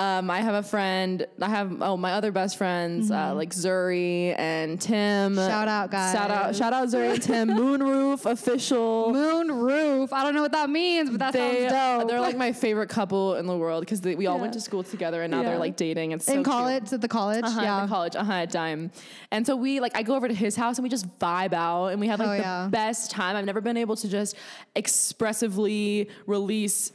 [0.00, 1.26] um, I have a friend.
[1.42, 5.34] I have oh my other best friends uh, like Zuri and Tim.
[5.34, 5.48] Mm-hmm.
[5.48, 6.14] Shout out, guys.
[6.14, 6.56] Shout out!
[6.56, 7.48] Shout out Zuri and Tim.
[7.58, 9.12] Moonroof official.
[9.12, 10.08] Moonroof.
[10.12, 12.10] I don't know what that means, but that They, sounds dope.
[12.10, 14.40] they're like my favorite couple in the world because we all Yeah.
[14.40, 15.50] went to school together and now Yeah.
[15.50, 16.12] they're like dating.
[16.12, 16.46] It's so in cute.
[16.46, 17.44] college, at the college.
[17.44, 17.82] Uh-huh, yeah.
[17.82, 18.90] the college, uh-huh, at Dime.
[19.30, 21.88] And so we like I go over to his house and we just vibe out
[21.88, 22.68] and we have like the yeah.
[22.70, 23.36] best time.
[23.36, 24.34] I've never been able to just
[24.74, 26.92] expressively release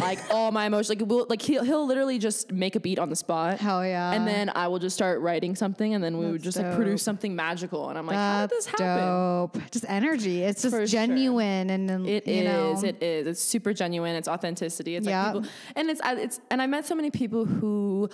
[0.00, 0.88] like all my emotions.
[0.98, 3.58] Like we'll like he'll he'll literally just make a beat on the spot.
[3.60, 4.12] Hell yeah.
[4.12, 6.74] And then I will just start writing something and then we would That's just like
[6.74, 7.88] produce something magical.
[7.88, 8.86] And I'm like, how did this happen?
[8.98, 9.70] dope.
[9.70, 10.42] Just energy.
[10.42, 10.86] It's just For sure.
[10.86, 12.44] genuine and then It is.
[12.82, 12.88] know.
[12.88, 13.26] It is.
[13.26, 14.16] It's super genuine.
[14.16, 14.96] It's authenticity.
[14.96, 15.24] It's Yeah.
[15.32, 18.10] like people, and it's I- it's and I met so many people who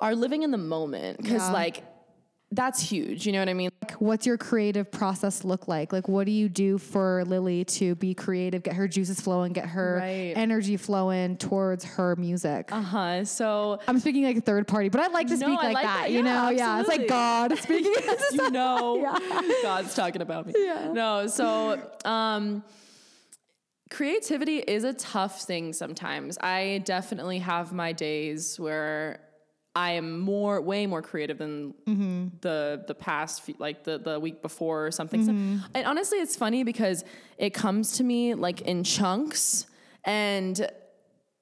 [0.00, 1.52] are living in the moment because Yeah.
[1.52, 1.84] like
[2.54, 3.26] that's huge.
[3.26, 3.70] You know what I mean?
[3.82, 5.92] Like, what's your creative process look like?
[5.92, 9.66] Like, what do you do for Lily to be creative, get her juices flowing, get
[9.66, 10.34] her Right.
[10.36, 12.70] energy flowing towards her music?
[12.70, 13.24] Uh huh.
[13.24, 15.74] So I'm speaking like a third party, but I like to No, speak I like,
[15.74, 16.10] like that, that.
[16.10, 17.08] You Yeah, know, yeah, it's like.
[17.08, 17.92] God speaking.
[18.32, 19.40] you know Yeah.
[19.62, 20.54] God's talking about me.
[20.56, 20.92] Yeah.
[20.92, 22.62] No, so um
[23.90, 26.38] creativity is a tough thing sometimes.
[26.40, 29.20] I definitely have my days where
[29.74, 32.26] I am more, way more creative than mm-hmm.
[32.42, 35.24] the the past, like the the week before or something.
[35.24, 35.58] So- mm-hmm.
[35.74, 37.04] and honestly, it's funny because
[37.38, 39.66] it comes to me like in chunks,
[40.04, 40.68] and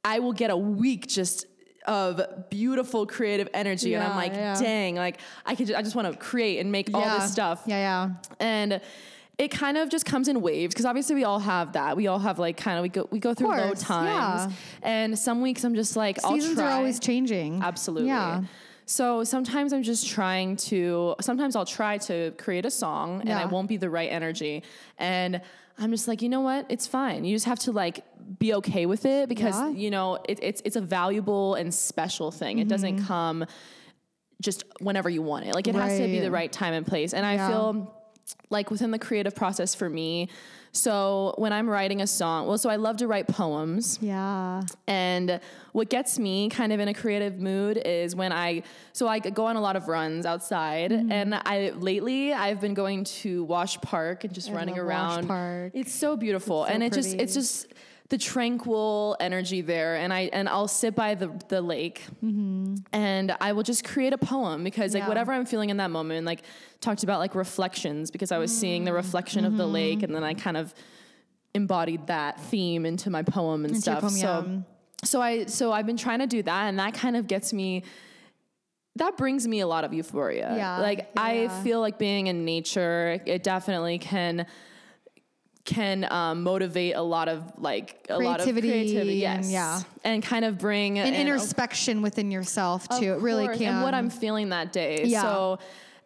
[0.04, 1.46] I will get a week just
[1.86, 4.54] of beautiful creative energy, and I'm like, yeah.
[4.54, 7.78] dang, like I could, I just want to create and make all this stuff Yeah,
[7.78, 8.10] yeah.
[8.38, 8.80] and
[9.40, 11.96] it kind of just comes in waves because obviously we all have that.
[11.96, 15.40] We all have like kind of we go we go through low times, and some
[15.40, 17.62] weeks I'm just like Seasons are always changing.
[17.62, 18.08] Absolutely.
[18.08, 18.42] Yeah.
[18.86, 23.40] So sometimes I'm just trying to, sometimes I'll try to create a song and Yeah.
[23.40, 24.64] I won't be the right energy.
[24.98, 25.40] And
[25.78, 26.66] I'm just like, you know what?
[26.68, 27.24] It's fine.
[27.24, 28.02] You just have to like
[28.40, 29.68] be okay with it because, Yeah.
[29.70, 32.58] you know, it, it's, it's a valuable and special thing.
[32.58, 33.06] It doesn't Mm-hmm.
[33.06, 33.46] come
[34.42, 35.54] just whenever you want it.
[35.54, 37.14] Like it has to be the right time and place.
[37.14, 37.48] And I Yeah.
[37.48, 37.94] feel
[38.50, 40.28] like within the creative process for me,
[40.72, 43.98] so when I'm writing a song, well, so I love to write poems.
[44.00, 44.62] Yeah.
[44.86, 45.40] And
[45.72, 48.62] what gets me kind of in a creative mood is when I
[48.92, 51.12] so I go on a lot of runs outside Mm-hmm.
[51.12, 55.26] and I lately I've been going to Wash Park and just I running around.
[55.26, 55.72] Park.
[55.74, 56.64] It's so beautiful.
[56.64, 57.66] It's so and it just it's just
[58.10, 62.02] the tranquil energy there and I and I'll sit by the the lake
[62.92, 65.04] and I will just create a poem because like Mm-hmm.
[65.04, 65.08] Yeah.
[65.08, 66.42] whatever I'm feeling in that moment like
[66.80, 69.72] talked about like reflections because I was seeing the reflection of the Mm-hmm.
[69.72, 70.74] lake and then I kind of
[71.54, 74.00] embodied that theme into my poem and Into stuff.
[74.00, 74.58] poem, so yeah.
[75.04, 77.84] so I so I've been trying to do that and that kind of gets me
[78.96, 80.52] that brings me a lot of euphoria.
[80.56, 84.46] Yeah, Like yeah, I feel like being in nature, it definitely can
[85.64, 89.80] can um, motivate a lot of like a lot of Creativity creativity, and- yes, yeah.
[90.04, 93.12] and kind of bring An in- introspection within yourself of too.
[93.12, 93.74] It really course, can.
[93.74, 95.04] And what I'm feeling that day.
[95.04, 95.22] Yeah.
[95.22, 95.58] So,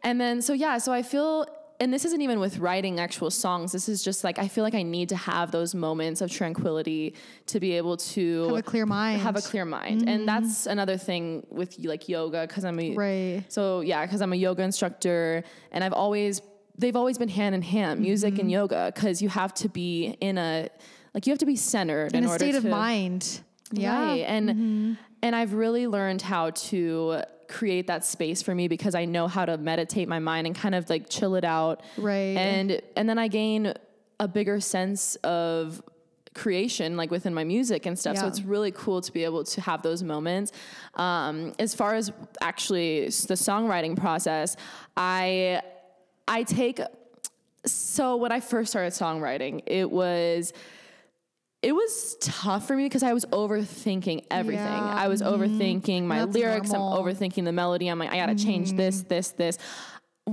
[0.03, 1.47] and then, so yeah, so I feel,
[1.81, 3.73] and this isn't even with writing actual songs.
[3.73, 7.15] This is just like, I feel like I need to have those moments of tranquility
[7.47, 9.21] to be able to Have a clear mind.
[9.23, 10.09] Have a clear mind.
[10.09, 12.47] And that's another thing with like yoga.
[12.49, 13.45] Cause I'm a, Right.
[13.49, 16.41] so yeah, cause I'm a yoga instructor and I've always,
[16.79, 18.93] they've always been hand in hand, music and yoga.
[18.95, 20.69] Cause you have to be in a,
[21.15, 23.41] like you have to be centered in, in a state of to- mind.
[23.73, 24.17] Yeah.
[24.17, 24.31] Mm-hmm.
[24.31, 29.27] And and I've really learned how to create that space for me because I know
[29.27, 31.83] how to meditate my mind and kind of like chill it out.
[31.97, 32.37] Right.
[32.37, 33.73] And and then I gain
[34.21, 35.83] a bigger sense of
[36.35, 39.61] creation like within my music and stuff so it's really cool to be able to
[39.61, 40.51] have those moments
[40.95, 42.11] um, as far as
[42.41, 44.57] actually the songwriting process
[44.97, 45.63] i
[46.29, 46.81] i take
[47.67, 50.53] so when i first started songwriting it was
[51.63, 54.67] it was tough for me because I was overthinking everything.
[54.67, 54.81] Yeah.
[54.81, 54.99] Mm-hmm.
[54.99, 56.71] I was overthinking my That's lyrics.
[56.71, 56.99] normal.
[56.99, 57.09] Mm-hmm.
[57.09, 57.89] I'm overthinking the melody.
[57.89, 59.57] I'm like, I gotta change this, this, this.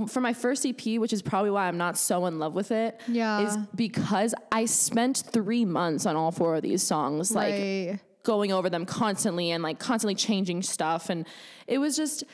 [0.08, 3.00] For my first EP, which is probably why I'm not so in love with it,
[3.08, 3.46] Yeah.
[3.48, 7.98] is because I spent three months on all four of these songs, like Right.
[8.24, 11.08] going over them constantly and like constantly changing stuff.
[11.08, 11.26] And
[11.66, 12.24] it was just,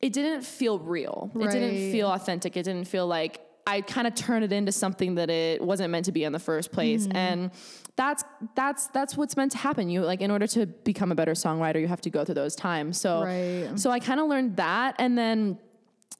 [0.00, 1.30] it didn't feel real.
[1.34, 2.56] It didn't feel authentic.
[2.56, 6.04] It didn't feel like I kind of turned it into something that it wasn't meant
[6.06, 7.06] to be in the first place.
[7.06, 7.16] Mm-hmm.
[7.16, 7.50] And
[7.96, 8.22] that's
[8.54, 9.88] that's that's what's meant to happen.
[9.88, 12.54] You like in order to become a better songwriter, you have to go through those
[12.56, 13.00] times.
[13.00, 13.70] So Right.
[13.78, 15.58] so I kind of learned that and then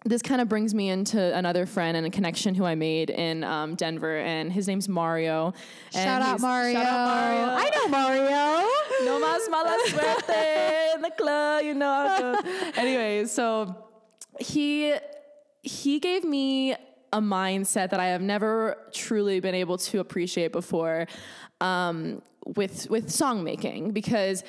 [0.05, 3.43] this kind of brings me into another friend and a connection who I made in
[3.43, 5.55] um, Denver, and his name's Mario.
[5.93, 6.75] Shout out Mario.
[6.75, 7.57] Shout out Mario.
[7.57, 8.69] I know Mario.
[9.05, 11.87] no más mala suerte in the club, you know.
[11.87, 12.73] how it goes.
[12.77, 13.75] anyway, so
[14.39, 14.95] he
[15.63, 16.75] he gave me
[17.13, 21.07] a mindset that I have never truly been able to appreciate before
[21.61, 24.45] um, with with song making because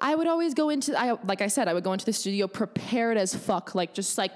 [0.00, 2.46] I would always go into I like I said I would go into the studio
[2.46, 4.32] prepared as fuck like just like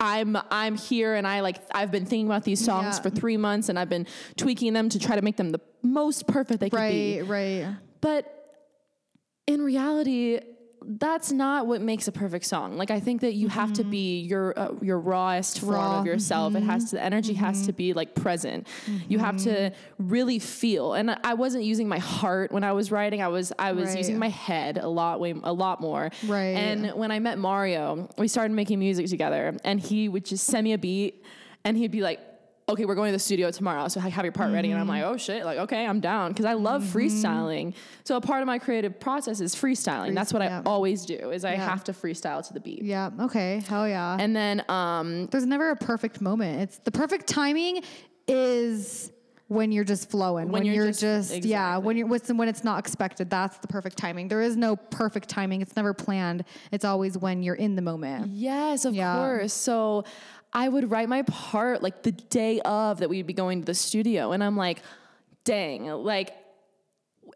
[0.00, 3.02] I'm I'm here and I like I've been thinking about these songs Yeah.
[3.02, 6.26] for 3 months and I've been tweaking them to try to make them the most
[6.26, 7.20] perfect they could be.
[7.20, 7.28] Right,
[7.66, 7.76] right.
[8.00, 8.34] But
[9.46, 10.40] in reality,
[10.84, 12.76] that's not what makes a perfect song.
[12.76, 13.90] Like I think that you have to mm-hmm.
[13.90, 16.00] be your uh, your rawest form Raw.
[16.00, 16.54] of yourself.
[16.54, 16.90] It has mm-hmm.
[16.90, 17.76] to the energy has to mm-hmm.
[17.76, 18.66] be like present.
[19.08, 20.94] You have to really feel.
[20.94, 23.22] And I wasn't using my heart when I was writing.
[23.22, 23.98] I was I was Right.
[23.98, 26.10] using my head a lot way a lot more.
[26.26, 26.56] Right.
[26.56, 30.64] And when I met Mario, we started making music together and he would just send
[30.64, 31.24] me a beat
[31.64, 32.20] and he'd be like
[32.70, 34.70] okay, we're going to the studio tomorrow, so have your part ready.
[34.70, 36.34] And I'm like, oh shit, like, okay, I'm down.
[36.34, 37.74] Cause I love freestyling.
[38.04, 40.14] So a part of my creative process is freestyling.
[40.14, 40.60] That's what yeah.
[40.64, 41.68] I always do is I Yeah.
[41.68, 42.82] have to freestyle to the beat.
[42.82, 43.10] Yeah.
[43.20, 43.62] Okay.
[43.68, 44.16] Hell yeah.
[44.18, 46.60] And then, um, There's never a perfect moment.
[46.62, 47.82] It's the perfect timing
[48.28, 49.12] is
[49.48, 50.52] when you're just flowing.
[50.52, 51.00] When, you're you're, just-
[51.32, 51.76] just, yeah.
[51.78, 53.28] When you're with when it's not expected.
[53.30, 54.28] That's the perfect timing.
[54.28, 55.60] There is no perfect timing.
[55.60, 56.44] It's never planned.
[56.70, 58.28] It's always when you're in the moment.
[58.28, 59.16] yes, of Yeah.
[59.16, 59.52] course.
[59.52, 60.04] So
[60.52, 63.74] I would write my part like the day of that we'd be going to the
[63.74, 64.32] studio.
[64.32, 64.82] And I'm like,
[65.44, 66.32] dang, like,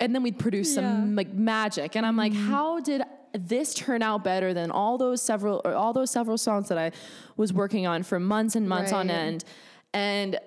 [0.01, 1.95] and then we'd produce some like magic.
[1.97, 5.93] And I'm like, how did this turn out better than all those several or all
[5.93, 6.91] those several songs that I
[7.37, 9.15] was working on for months and months on Right.
[9.15, 9.45] end.
[9.93, 10.39] And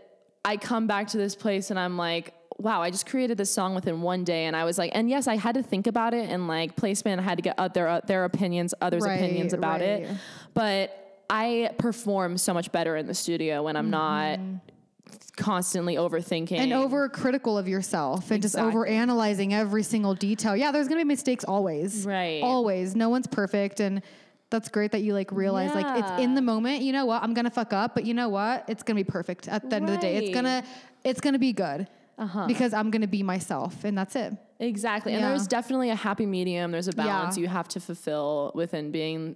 [0.43, 3.75] I come back to this place and I'm like, wow, I just created this song
[3.75, 4.45] within one day.
[4.45, 7.19] And I was like, and yes, I had to think about it and like placement,
[7.19, 10.09] I had to get uh, their, their opinions, others' Right, opinions about it.
[10.53, 14.39] But I perform so much better in the studio when I'm not
[15.35, 16.47] constantly overthinking.
[16.47, 16.55] Mm-hmm.
[16.55, 18.69] and over critical of yourself and just Exactly.
[18.69, 20.55] over analyzing every single detail.
[20.55, 22.05] Yeah, there's gonna be mistakes always.
[22.05, 22.41] Right.
[22.43, 22.95] Always.
[22.95, 23.79] No one's perfect.
[23.79, 24.01] And
[24.49, 27.33] that's great that you like realize like it's in the moment, you know what, I'm
[27.33, 28.65] gonna fuck up, but you know what?
[28.67, 30.17] It's gonna be perfect at the end of the day.
[30.17, 30.63] It's gonna
[31.03, 31.87] it's gonna be good.
[32.17, 32.47] Uh-huh.
[32.47, 34.33] Because I'm gonna be myself and that's it.
[34.59, 35.13] Exactly.
[35.13, 35.29] And Yeah.
[35.29, 36.71] there's definitely a happy medium.
[36.71, 37.41] There's a balance Yeah.
[37.43, 39.35] you have to fulfill within being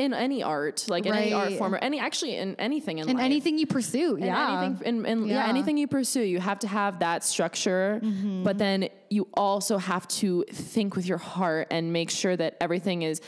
[0.00, 1.58] in any art, like in any art Right.
[1.58, 3.10] form or any actually in anything in, life.
[3.10, 3.24] In life.
[3.26, 4.16] anything you pursue.
[4.18, 4.62] Yeah.
[4.62, 5.34] anything in, in yeah.
[5.44, 5.48] Yeah.
[5.48, 8.42] anything you pursue, you have to have that structure, Mm-hmm.
[8.44, 13.02] but then you also have to think with your heart and make sure that everything
[13.02, 13.20] is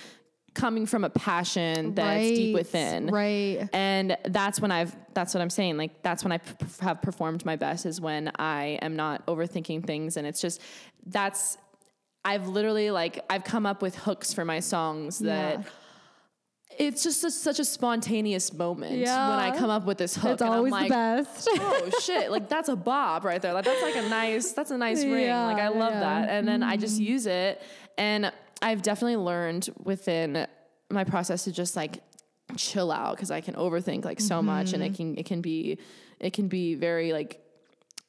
[0.54, 3.06] coming from a passion that's deep Right, within.
[3.08, 3.68] right.
[3.72, 5.76] And that's when I've that's what I'm saying.
[5.76, 9.26] Like that's when I p- p- have performed my best is when I am not
[9.26, 10.60] overthinking things and it's just
[11.06, 11.58] that's
[12.24, 15.64] I've literally like I've come up with hooks for my songs that Yeah.
[16.78, 19.30] It's just a, such a spontaneous moment Yeah.
[19.30, 20.32] when I come up with this hook.
[20.32, 21.48] It's and I'm always like, the best.
[21.52, 23.52] oh shit, like that's a bob right there.
[23.52, 25.24] Like that's like a nice, that's a nice ring.
[25.24, 26.00] Yeah, Like I love yeah.
[26.00, 26.28] that.
[26.30, 27.62] And then I just use it.
[27.98, 30.46] And I've definitely learned within
[30.90, 31.98] my process to just like
[32.56, 34.92] chill out because I can overthink like so much and Mm-hmm.
[34.92, 35.78] it can it can be
[36.20, 37.40] it can be very like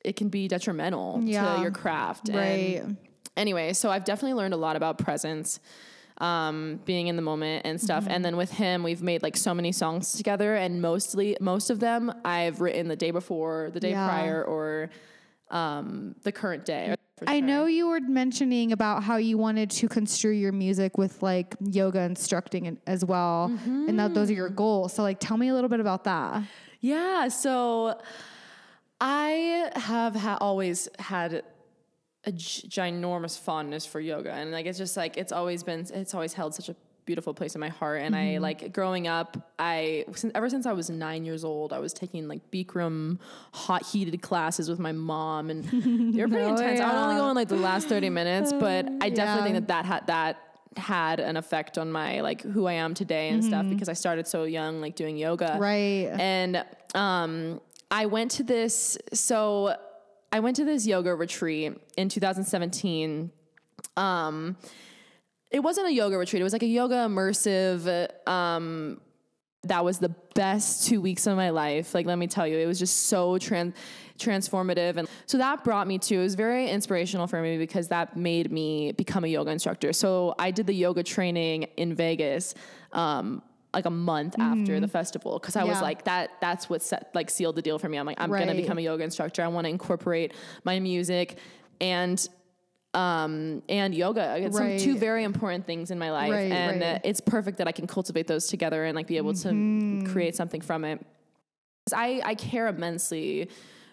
[0.04, 1.28] it can be detrimental to
[1.62, 2.30] your craft.
[2.32, 2.82] Right.
[2.84, 2.98] And
[3.38, 5.60] anyway, so I've definitely learned a lot about presence,
[6.20, 8.04] um, being in the moment and stuff.
[8.04, 8.14] Mm-hmm.
[8.14, 11.80] And then with him, we've made like so many songs together, and mostly most of
[11.80, 14.08] them I've written the day before, the day Yeah.
[14.08, 14.90] prior, or
[15.52, 16.96] um, the current day.
[17.28, 17.48] I sure.
[17.48, 22.02] know you were mentioning about how you wanted to construe your music with like yoga
[22.02, 24.94] instructing as well, and that those are your goals.
[24.94, 26.44] So, like, tell me a little bit about that.
[26.82, 27.30] Yeah.
[27.30, 28.00] So
[29.00, 31.44] I have ha- always had
[32.26, 36.14] a g- ginormous fondness for yoga, and like it's just like it's always been, it's
[36.14, 38.02] always held such a beautiful place in my heart.
[38.02, 41.80] And I like growing up, I since, ever since I was nine years old, I
[41.80, 43.20] was taking like Bikram
[43.54, 45.66] hot heated classes with my mom, and
[46.14, 46.80] they were pretty Oh, intense.
[46.80, 47.22] I would only yeah.
[47.22, 49.44] go in like the last thirty minutes, but I definitely Yeah.
[49.44, 50.38] think that that had that
[50.78, 54.26] had an effect on my like who I am today and stuff because I started
[54.28, 56.08] so young, like doing yoga, Right.
[56.20, 56.64] and
[56.96, 57.60] um,
[57.92, 58.98] I went to this.
[59.14, 59.76] So
[60.34, 63.30] I went to this yoga retreat in 2017.
[63.96, 64.58] Um,
[65.52, 66.42] it wasn't a yoga retreat.
[66.42, 68.28] It was like a yoga immersive.
[68.28, 69.00] Um,
[69.66, 71.94] that was the best two weeks of my life.
[71.94, 73.76] Like, let me tell you, it was just so trans-
[74.18, 74.98] transformative.
[74.98, 78.52] And so that brought me to, it was very inspirational for me because that made
[78.52, 79.94] me become a yoga instructor.
[79.94, 82.56] So I did the yoga training in Vegas,
[82.92, 85.40] um, like a month after the festival.
[85.40, 87.98] Cause I was like, that, that's what set, like sealed the deal for me.
[87.98, 89.42] I'm like, I'm gonna become a yoga instructor.
[89.44, 90.34] I want to incorporate
[90.64, 91.38] my music
[91.82, 92.26] and,
[92.94, 94.36] um, and yoga.
[94.38, 94.80] It's Right.
[94.80, 96.32] some two very important things in my life.
[96.32, 96.96] Right, and right.
[96.98, 100.06] uh, it's perfect that I can cultivate those together and like be able Mm-hmm.
[100.06, 101.04] to create something from it.
[101.94, 103.50] I, I care immensely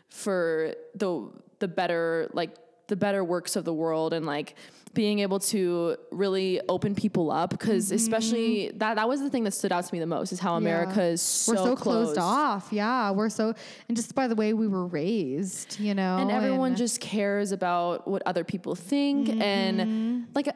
[0.08, 2.50] for the the better like
[2.88, 4.54] the better works of the world and like
[4.92, 9.52] being able to really open people up because especially that that was the thing that
[9.52, 10.98] stood out to me the most is how America Mm-hmm.
[11.00, 11.06] Yeah.
[11.06, 11.82] is so, we're so closed
[12.14, 12.68] closed off.
[12.72, 13.54] Yeah, we're so,
[13.88, 17.52] and just by the way we were raised, you know, and everyone and- just cares
[17.52, 19.42] about what other people think Mm-hmm.
[19.42, 20.48] and like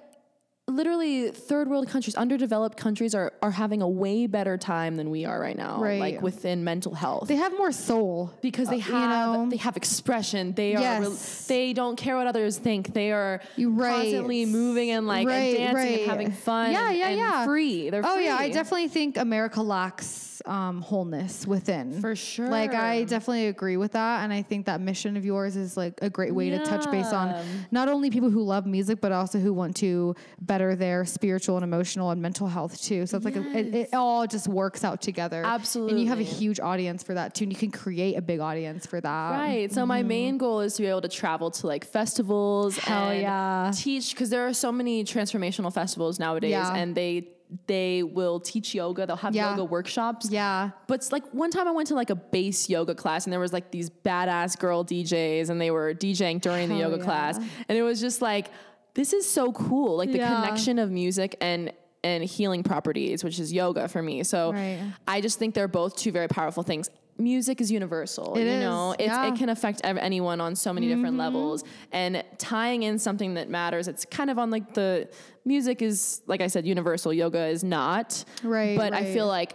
[0.67, 5.25] literally third world countries underdeveloped countries are are having a way better time than we
[5.27, 6.01] are right now Right.
[6.01, 8.93] like within mental health they have more soul because they uh, have
[9.37, 9.51] you know?
[9.51, 11.01] they have expression they are Yes.
[11.03, 11.17] real-
[11.49, 13.93] they don't care what others think they are right.
[13.95, 17.45] constantly moving and like Right, and dancing and having fun Yeah, yeah, and yeah.
[17.45, 22.01] free they're oh free yeah, I definitely think America lacks um, wholeness within.
[22.01, 22.49] For sure.
[22.49, 25.99] Like I definitely agree with that, and I think that mission of yours is like
[26.03, 27.35] a great way to touch base on
[27.71, 31.65] not only people who love music, but also who want to better their spiritual and
[31.65, 33.07] emotional and mental health too.
[33.07, 35.43] So it's like a, it, it all just works out together.
[35.45, 35.93] Absolutely.
[35.93, 38.41] And you have a huge audience for that too, and you can create a big
[38.41, 39.31] audience for that.
[39.31, 39.73] Right.
[39.73, 42.91] So my main goal is to be able to travel to like festivals Mm-hmm.
[42.93, 43.73] Hell and yeah.
[43.75, 46.75] teach because there are so many transformational festivals nowadays Yeah.
[46.75, 47.29] and they
[47.67, 49.07] they will teach yoga.
[49.07, 49.51] They'll have Yeah.
[49.51, 50.29] yoga workshops.
[50.31, 50.71] Yeah.
[50.87, 53.41] But it's like one time I went to like a base yoga class and there
[53.41, 57.05] was like these badass girl DJs and they were DJing during the yoga yeah.
[57.05, 57.39] class.
[57.69, 58.51] And it was just like,
[58.95, 59.97] this is so cool.
[59.97, 60.35] Like the Yeah.
[60.41, 64.23] connection of music and and healing properties, which is yoga for me.
[64.25, 64.79] So Right.
[65.09, 66.91] I just think they're both two very powerful things.
[67.19, 68.35] Music is universal.
[68.37, 69.25] It you is, know, it's, yeah.
[69.25, 69.35] Mm-hmm.
[69.35, 71.65] it can affect ev- anyone on so many different levels.
[71.93, 75.09] And tying in something that matters, it's kind of on like the
[75.45, 77.13] music is, like I said, universal.
[77.13, 78.25] Yoga is not.
[78.43, 79.55] Right, But I feel like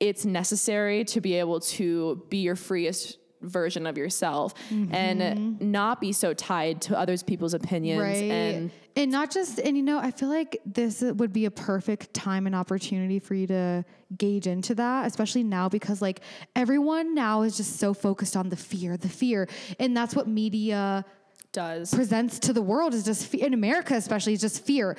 [0.00, 5.70] it's necessary to be able to be your freest version of yourself and mm-hmm.
[5.70, 8.30] not be so tied to others people's opinions right.
[8.30, 12.12] and and not just and you know i feel like this would be a perfect
[12.14, 13.84] time and opportunity for you to
[14.16, 16.20] gauge into that especially now because like
[16.56, 19.48] everyone now is just so focused on the fear the fear.
[19.78, 21.04] And that's what media
[21.52, 21.94] does.
[21.94, 24.96] presents to the world is just fe- in america especially is just fear.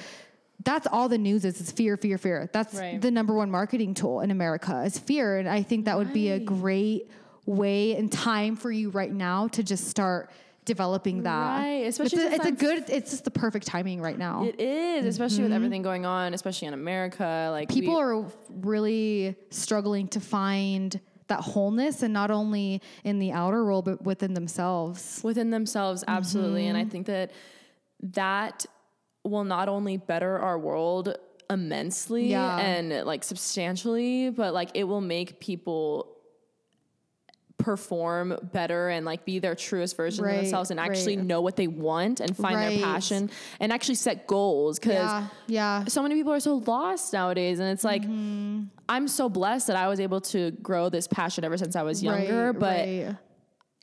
[0.63, 2.49] That's all the news is is fear fear fear.
[2.51, 2.99] That's Right.
[2.99, 5.37] the number one marketing tool in america is fear.
[5.37, 7.09] And i think that would be a great
[7.47, 10.29] way and time for you right now to just start
[10.65, 14.17] developing that Right, especially it's a, it's a good it's just the perfect timing right
[14.19, 17.47] now It is, especially with everything going on, especially in America.
[17.51, 17.79] Like Mm-hmm.
[17.79, 23.63] people we, are really struggling to find that wholeness and not only in the outer
[23.63, 26.67] world but within themselves within themselves, absolutely.
[26.67, 26.89] And I Mm-hmm.
[26.89, 27.31] think that
[28.13, 28.65] that
[29.23, 31.15] will not only better our world
[31.49, 32.57] immensely Yeah.
[32.59, 36.13] and like substantially, but like it will make people
[37.57, 41.25] perform better and like be their truest version Right, of themselves and actually right.
[41.25, 42.77] know what they want and find Right.
[42.77, 43.29] their passion
[43.59, 47.69] and actually set goals because yeah yeah so many people are so lost nowadays and
[47.69, 48.63] it's like Mm-hmm.
[48.87, 52.01] i'm so blessed that i was able to grow this passion ever since i was
[52.03, 52.87] younger but.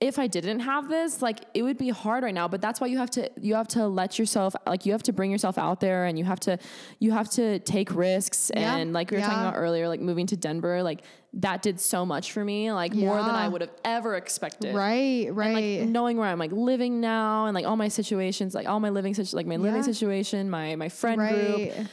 [0.04, 2.86] If i didn't have this like it would be hard right now but that's why
[2.86, 5.80] you have to you have to let yourself like you have to bring yourself out
[5.80, 6.58] there and you have to
[6.98, 8.50] you have to take risks.
[8.54, 11.02] Yeah, and like we were talking about earlier like moving to denver like
[11.32, 14.74] that did so much for me like more than i would have ever expected.
[14.74, 18.68] Right right like knowing where I'm like living now and like all my situations, like
[18.68, 21.34] all my living situ- like my living situation, my my friend right.
[21.34, 21.88] group,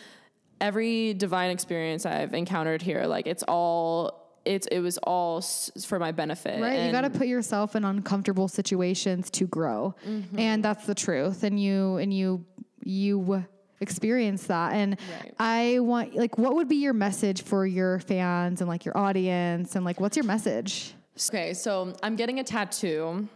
[0.60, 6.00] every divine experience I've encountered here, like it's all it's it was all s- for
[6.00, 6.62] my benefit.
[6.62, 6.86] Right.
[6.86, 9.94] you got to put yourself in uncomfortable situations to grow.
[10.08, 10.40] Mm-hmm.
[10.40, 11.44] And that's the truth.
[11.44, 12.44] And you, and you,
[12.84, 13.46] you
[13.82, 14.74] experience that.
[14.74, 15.36] And Right.
[15.40, 19.76] I want, like, what would be your message for your fans and like your audience?
[19.76, 20.94] And like, what's your message?
[21.30, 23.28] Okay, so I'm getting a tattoo.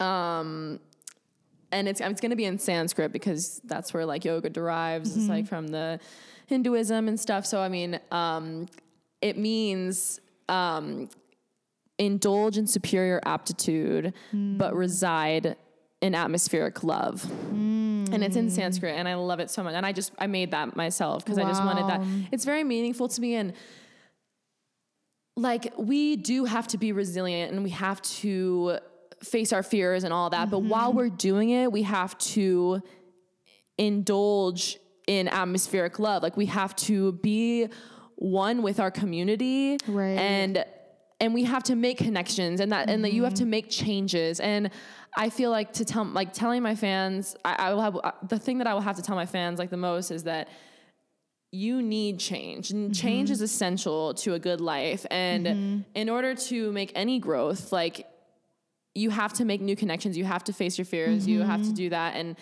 [0.00, 0.80] Um
[1.72, 5.16] and it's it's going to be in Sanskrit because that's where like yoga derives.
[5.16, 5.98] It's like from the
[6.46, 7.46] Hinduism and stuff.
[7.46, 8.66] So I mean, um
[9.24, 11.08] it means um
[11.98, 14.12] indulge in superior aptitude
[14.58, 15.56] but reside
[16.00, 17.24] in atmospheric love.
[18.12, 19.74] And it's in Sanskrit and I love it so much.
[19.74, 22.00] And I just I made that myself because I just wanted that.
[22.32, 23.54] It's very meaningful to me and
[25.36, 28.78] like we do have to be resilient and we have to
[29.22, 32.82] face our fears and all that but while we're doing it we have to
[33.78, 37.68] indulge in atmospheric love like we have to be
[38.24, 40.18] one with our community Right.
[40.18, 40.64] and
[41.20, 43.50] and we have to make connections and that and that you have to mm-hmm.
[43.50, 44.40] make changes.
[44.40, 44.70] And
[45.16, 48.36] i feel like to tell like telling my fans i, I will have uh, the
[48.36, 50.48] thing that i will have to tell my fans like the most is that
[51.54, 52.72] you need change.
[52.72, 53.00] And mm-hmm.
[53.00, 55.06] change is essential to a good life.
[55.08, 55.78] And mm-hmm.
[55.94, 58.08] in order to make any growth like
[58.94, 60.16] you have to make new connections.
[60.16, 61.26] You have to face your fears.
[61.26, 62.14] You have to do that.
[62.14, 62.36] And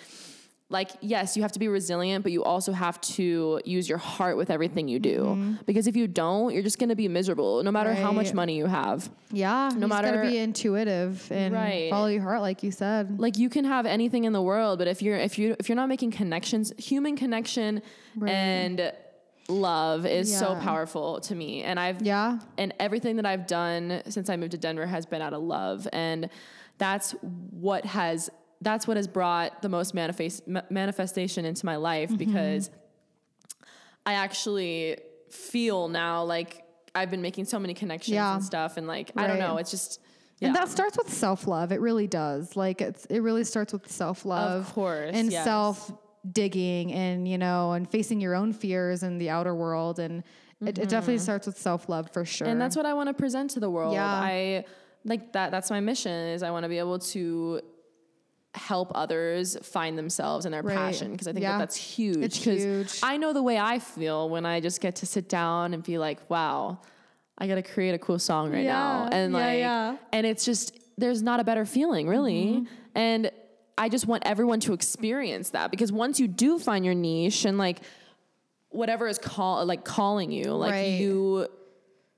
[0.72, 4.36] like yes you have to be resilient but you also have to use your heart
[4.36, 5.54] with everything you do mm-hmm.
[5.66, 8.56] because if you don't you're just going to be miserable no matter how much money
[8.56, 9.70] you have Yeah.
[9.76, 11.90] No matter- gotta be intuitive and Right.
[11.90, 13.20] follow your heart, like you said.
[13.20, 15.76] like you can have anything in the world but if you're if you if you're
[15.76, 17.82] not making connections human connection
[18.26, 18.92] and
[19.48, 22.38] love is so powerful to me and i've Yeah.
[22.56, 25.86] and everything that i've done since i moved to denver has been out of love
[25.92, 26.30] and
[26.78, 27.12] that's
[27.50, 28.30] what has
[28.62, 32.18] that's what has brought the most manifest manifestation into my life Mm-hmm.
[32.18, 32.70] because
[34.06, 34.96] i actually
[35.30, 38.34] feel now like i've been making so many connections Yeah.
[38.34, 40.00] and stuff and like i don't know it's just
[40.40, 40.48] yeah.
[40.48, 41.70] And that starts with self love.
[41.70, 42.56] It really does.
[42.56, 44.62] Like it's it really starts with self love.
[44.66, 45.44] Of course, And yes.
[45.44, 45.92] self
[46.32, 50.24] digging and you know and facing your own fears in the outer world and
[50.60, 52.46] it, it definitely starts with self love for sure.
[52.46, 52.52] Mm-hmm.
[52.52, 53.94] and that's what I want to present to the world.
[53.94, 54.04] Yeah.
[54.04, 54.64] I
[55.04, 55.52] like that.
[55.52, 56.10] That's my mission.
[56.10, 57.60] Is I want to be able to
[58.54, 60.76] help others find themselves and their Right.
[60.76, 61.52] passion because I think Yeah.
[61.52, 62.18] that that's huge.
[62.18, 63.00] It's huge.
[63.02, 65.96] I know the way I feel when I just get to sit down and be
[65.98, 66.78] like, wow,
[67.38, 69.96] I got to create a cool song right now, and Yeah, like, yeah.
[70.12, 72.64] and it's just there's not a better feeling really, Mm-hmm.
[72.94, 73.30] and
[73.78, 77.56] I just want everyone to experience that because once you do find your niche and
[77.56, 77.80] like
[78.68, 81.00] whatever is call like calling you like Right.
[81.00, 81.48] you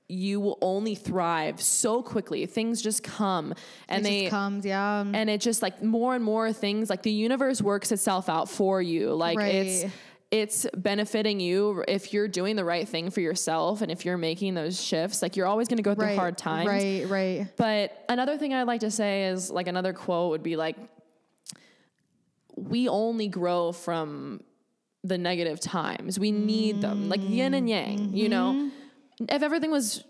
[0.07, 3.53] you will only thrive so quickly things just come
[3.89, 5.01] and it they just comes, yeah.
[5.01, 8.81] and it just like more and more things like the universe works itself out for
[8.81, 9.55] you like Right.
[9.55, 9.93] it's
[10.31, 14.53] it's benefiting you if you're doing the right thing for yourself and if you're making
[14.53, 17.47] those shifts like you're always going to go through right, hard times Right, right.
[17.57, 20.75] but another thing I'd like to say is like another quote would be like,
[22.55, 24.41] we only grow from
[25.03, 26.17] the negative times.
[26.19, 28.53] We need them, like yin and yang, you know?
[28.53, 28.69] Mm-hmm.
[29.21, 29.35] Mm-hmm.
[29.35, 30.03] If everything was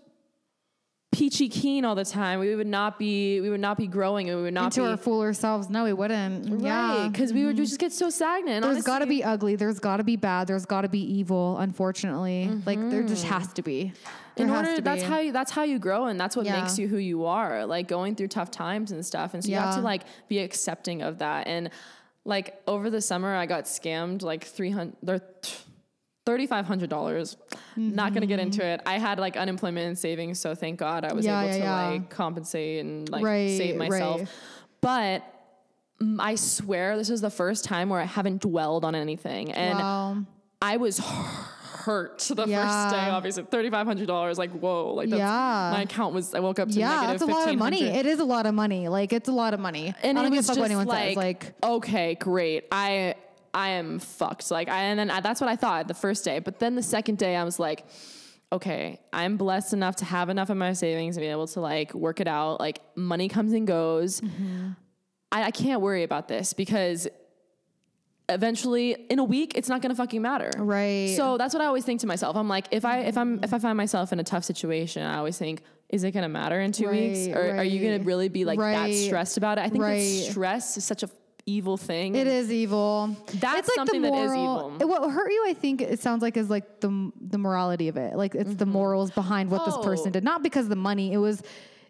[1.12, 4.36] peachy keen all the time, we would not be we would not be growing and
[4.38, 5.70] we would not To be our fool ourselves.
[5.70, 6.60] No, we wouldn't.
[6.60, 7.08] Yeah.
[7.10, 8.62] because we would just get so stagnant.
[8.64, 9.56] There's got to be ugly.
[9.56, 10.46] There's got to be bad.
[10.46, 11.56] There's got to be evil.
[11.58, 13.92] Unfortunately, like there just has to be.
[14.34, 16.60] There in order that's how you that's how you grow and that's what Yeah.
[16.60, 19.56] makes you who you are like going through tough times and stuff and so you
[19.56, 21.70] have to like be accepting of that and
[22.26, 25.22] like over the summer i got scammed like 300
[26.26, 27.36] $3500
[27.76, 31.12] not gonna get into it i had like unemployment and savings so thank god i
[31.12, 31.86] was Yeah, able yeah, to yeah.
[31.90, 34.28] like compensate and like Right, save myself right.
[34.80, 35.24] but
[36.02, 39.78] mm, i swear this is the first time where i haven't dwelled on anything and
[39.78, 40.16] Wow.
[40.62, 42.88] I was hurt the Yeah.
[42.88, 43.10] first day.
[43.10, 44.38] Obviously, thirty five hundred dollars.
[44.38, 45.70] Like whoa, like that's, Yeah.
[45.74, 46.34] my account was.
[46.34, 47.82] I woke up to Yeah, negative that's a lot of money.
[47.84, 48.88] It is a lot of money.
[48.88, 49.94] Like it's a lot of money.
[50.02, 51.16] and I don't give a was fuck just what anyone like, says.
[51.16, 52.64] Like okay, great.
[52.72, 53.16] I
[53.56, 54.50] I am fucked.
[54.50, 56.38] Like I, and then I, that's what I thought the first day.
[56.38, 57.84] But then the second day, I was like.
[58.52, 61.92] Okay, I'm blessed enough to have enough of my savings to be able to like
[61.94, 62.60] work it out.
[62.60, 64.20] Like money comes and goes.
[64.20, 64.68] Mm-hmm.
[65.32, 67.08] I, I can't worry about this because
[68.28, 71.14] eventually in a week it's not gonna fucking matter Right.
[71.16, 73.54] so that's what i always think to myself i'm like if i if i'm if
[73.54, 76.72] i find myself in a tough situation i always think is it gonna matter in
[76.72, 79.68] two weeks Right, or are you gonna really be like that stressed about it i
[79.68, 79.98] think Right.
[79.98, 81.08] that stress is such a
[81.46, 83.16] evil thing It is evil.
[83.34, 84.74] That's it's something that is evil.
[84.80, 88.16] What hurt you, I think, it sounds like is like the the morality of it.
[88.16, 88.72] Like it's the mm-hmm.
[88.72, 89.82] morals behind what this Oh.
[89.82, 91.12] person did, not because of the money.
[91.12, 91.40] It was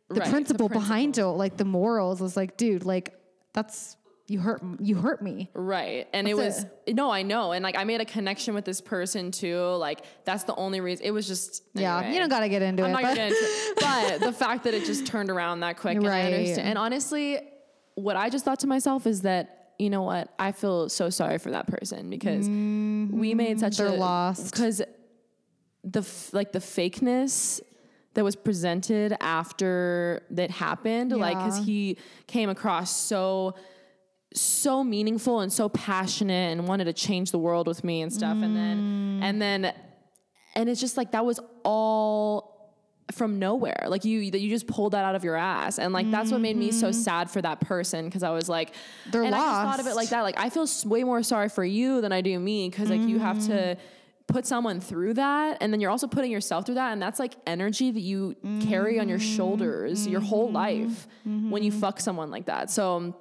[0.08, 1.24] the Right, the principle behind it.
[1.26, 3.14] Like the morals was like, dude, like
[3.54, 3.96] that's
[4.28, 5.50] you hurt you hurt me.
[5.54, 6.08] Right.
[6.12, 7.52] And it was, That's no, I know.
[7.52, 9.60] And like, I made a connection with this person too.
[9.60, 11.06] Like, that's the only reason.
[11.06, 12.12] It was just, Yeah, anyway.
[12.14, 12.92] you don't got to get into I'm it.
[12.92, 13.78] not but- into it.
[13.80, 15.96] But the fact that it just turned around that quick.
[15.96, 16.34] And, I Right.
[16.34, 16.68] understand.
[16.68, 17.38] and honestly,
[17.96, 20.32] what I just thought to myself is that, you know what?
[20.38, 23.84] I feel so sorry for that person because we made such Mm-hmm.
[23.84, 24.80] They're a, loss Because
[25.84, 27.60] the, f- like, the fakeness
[28.14, 33.54] that was presented after that happened, like, cause he came across so,
[34.34, 38.36] so meaningful and so passionate and wanted to change the world with me and stuff
[38.42, 39.72] and then and then
[40.54, 42.55] and it's just like that was all
[43.12, 43.86] from nowhere.
[43.88, 45.78] Like you that you just pulled that out of your ass.
[45.78, 47.00] And like that's what made me so mm-hmm.
[47.00, 48.74] sad for that person because i was like
[49.10, 50.22] They're and i just thought of it like that.
[50.22, 53.18] Like i feel way more sorry for you than i do me because like you
[53.18, 53.80] have to mm-hmm.
[54.26, 57.34] put someone through that and then you're also putting yourself through that and that's like
[57.46, 60.56] energy that you carry on your shoulders your whole mm-hmm.
[60.56, 62.70] life when you fuck someone like that.
[62.70, 63.14] So um,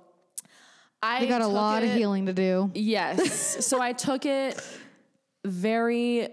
[1.03, 2.71] I You got a lot of healing to do.
[2.73, 3.65] Yes.
[3.67, 4.59] so I took it
[5.43, 6.29] very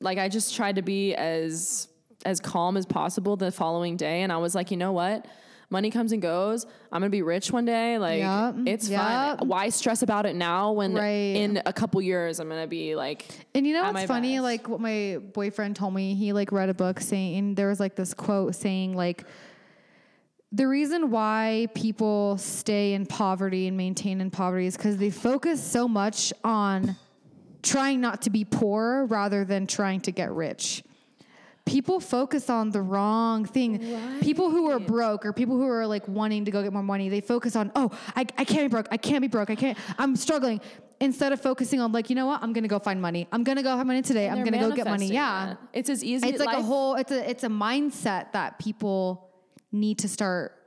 [0.00, 1.88] like I just tried to be as
[2.24, 5.26] as calm as possible the following day and I was like, "You know what?
[5.70, 6.66] Money comes and goes.
[6.92, 7.96] I'm going to be rich one day.
[7.96, 8.54] Like Yep.
[8.66, 9.00] it's Yep.
[9.38, 9.48] fine.
[9.48, 11.34] Why stress about it now when Right.
[11.34, 14.34] in a couple years I'm going to be like And you know at what's funny?
[14.34, 14.42] best.
[14.42, 17.96] Like what my boyfriend told me, he like read a book saying there was like
[17.96, 19.24] this quote saying like
[20.52, 25.62] the reason why people stay in poverty and maintain in poverty is because they focus
[25.64, 26.96] so much on
[27.62, 30.84] trying not to be poor rather than trying to get rich.
[31.64, 33.78] People focus on the wrong thing.
[34.20, 37.08] People who are broke or people who are like wanting to go get more money,
[37.08, 38.88] they focus on, oh, I, I can't be broke.
[38.90, 39.48] I can't be broke.
[39.48, 40.60] I can't, I'm struggling.
[41.00, 42.42] Instead of focusing on like, you know what?
[42.42, 43.26] I'm going to go find money.
[43.32, 44.28] I'm going to go have money today.
[44.28, 45.06] I'm going to go get money.
[45.06, 45.46] Yeah.
[45.46, 45.58] that.
[45.72, 49.30] It's as easy It's like a whole, it's a, it's a mindset that people
[49.70, 50.61] need to start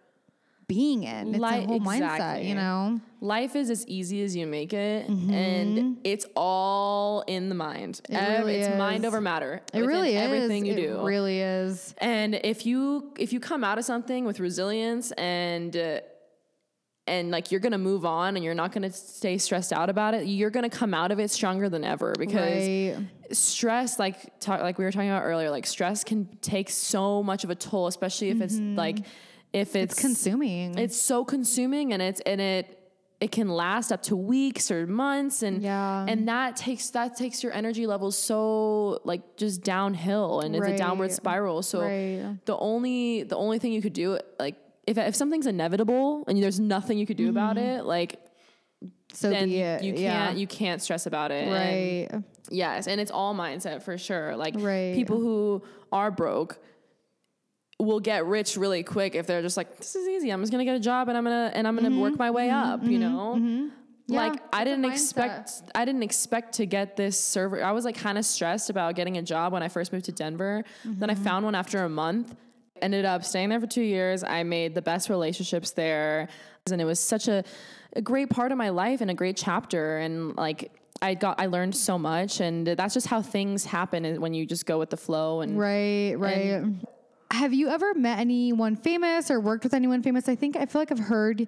[0.67, 1.29] being in.
[1.35, 2.99] It's Li- a whole mindset, you know?
[3.21, 5.33] Life is as easy as you make it, Mm-hmm.
[5.33, 8.01] and it's all in the mind.
[8.09, 8.77] It really it's is.
[8.77, 9.61] mind over matter.
[9.73, 10.21] It really is.
[10.21, 11.05] everything you it do.
[11.05, 11.93] really is.
[11.99, 15.99] and if you if you come out of something with resilience and uh,
[17.07, 20.25] and like you're gonna move on and you're not gonna stay stressed out about it,
[20.25, 22.97] you're gonna come out of it stronger than ever because Right.
[23.31, 27.43] stress like talk, like we were talking about earlier like stress can take so much
[27.43, 28.97] of a toll especially if it's like
[29.55, 29.93] if it's.
[29.93, 30.77] It's consuming.
[30.77, 32.79] it's so consuming and it's and it
[33.21, 36.05] it can last up to weeks or months and Yeah.
[36.07, 40.77] and that takes that takes your energy levels so like just downhill and it's a
[40.77, 42.37] downward spiral so Right.
[42.45, 46.59] the only the only thing you could do like if if something's inevitable and there's
[46.59, 47.79] nothing you could do about Mm-hmm.
[47.79, 48.19] it like
[49.13, 50.31] so then be you, can't yeah.
[50.33, 51.51] you can't stress about it And-
[52.13, 52.23] right.
[52.51, 54.35] Yes, and it's all mindset for sure.
[54.35, 54.93] Like Right.
[54.93, 56.59] people who are broke
[57.79, 60.29] will get rich really quick if they're just like, this is easy.
[60.29, 61.99] I'm just gonna get a job and I'm gonna and I'm gonna Mm-hmm.
[61.99, 63.69] work my way up, you know?
[64.07, 67.63] Yeah, like I didn't expect I didn't expect to get this server.
[67.63, 70.11] I was like kind of stressed about getting a job when I first moved to
[70.11, 70.63] Denver.
[70.83, 71.09] Then Mm-hmm.
[71.09, 72.35] I found one after a month.
[72.81, 74.23] Ended up staying there for two years.
[74.23, 76.27] I made the best relationships there,
[76.69, 77.41] and it was such a,
[77.95, 79.97] a great part of my life and a great chapter.
[79.99, 80.71] And like
[81.01, 84.65] I got, I learned so much, and that's just how things happen when you just
[84.65, 85.39] go with the flow.
[85.39, 86.63] And Right, right.
[87.31, 90.29] Have you ever met anyone famous or worked with anyone famous?
[90.29, 91.47] I think I feel like I've heard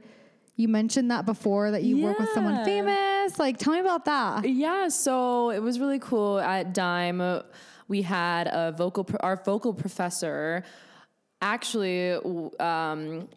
[0.56, 3.38] you mentioned that before that you work with someone famous.
[3.38, 4.50] Like, tell me about that.
[4.50, 7.44] Yeah, so it was really cool at Dime.
[7.88, 10.64] We had a vocal, pro- our vocal professor.
[11.42, 12.14] Actually,
[12.60, 13.30] um,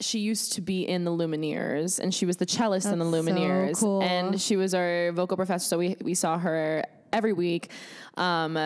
[0.00, 3.26] she used to be in the Lumineers, and she was the cellist in the That's
[3.26, 4.02] so Lumineers, cool.
[4.02, 5.66] and she was our vocal professor.
[5.66, 6.82] So we we saw her
[7.12, 7.70] every week.
[8.16, 8.56] Um,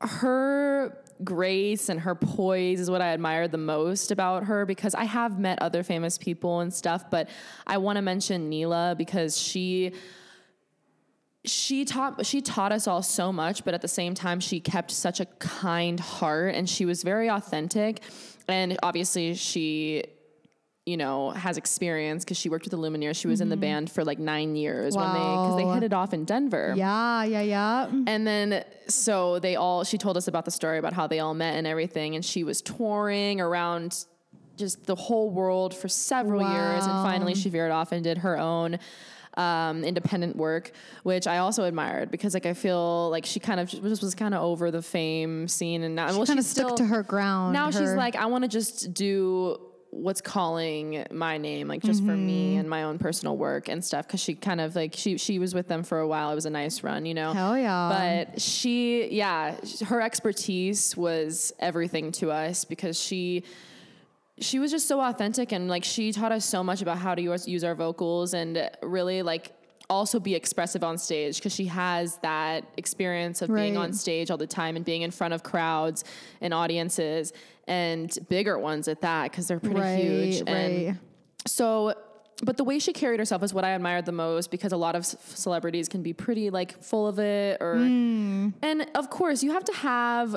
[0.00, 5.04] her grace and her poise is what I admired the most about her because I
[5.04, 7.28] have met other famous people and stuff, but
[7.66, 9.92] I want to mention Neyla because she
[11.44, 14.90] she taught she taught us all so much but at the same time she kept
[14.90, 18.02] such a kind heart and she was very authentic.
[18.48, 20.04] And obviously she
[20.88, 23.90] you know has experience because she worked with the lumineers she was in the band
[23.94, 25.74] for like nine years when they because they Wow.
[25.74, 27.90] hit it off in denver Yeah, yeah, yeah.
[28.12, 31.34] and then so they all she told us about the story about how they all
[31.34, 34.04] met and everything and she was touring around
[34.56, 38.36] just the whole world for several years and finally she veered off and did her
[38.38, 38.78] own
[39.36, 40.72] um, independent work,
[41.04, 44.34] which I also admired because like I feel like she kind of just was kind
[44.34, 47.52] of over the fame scene and now well, kind of stuck to her ground.
[47.52, 49.60] Now she's like, I want to just do
[49.90, 52.60] what's calling my name, like just for me Mm-hmm.
[52.60, 54.06] and my own personal work and stuff.
[54.06, 56.30] Cause she kind of like, she, she was with them for a while.
[56.30, 57.32] It was a nice run, you know?
[57.32, 58.26] Hell yeah.
[58.28, 63.44] But she, yeah, her expertise was everything to us because she,
[64.40, 67.22] she was just so authentic and like she taught us so much about how to
[67.22, 69.52] use, use our vocals and really like
[69.90, 74.36] also be expressive on stage because she has that experience of being on stage all
[74.36, 76.04] the time and being in front of crowds
[76.42, 77.32] and audiences
[77.68, 80.96] and bigger ones at that because they're pretty Right, huge and right.
[81.46, 81.94] so
[82.44, 84.94] but the way she carried herself is what I admired the most because a lot
[84.94, 88.50] of celebrities can be pretty like full of it or Hmm.
[88.62, 90.36] and of course you have to have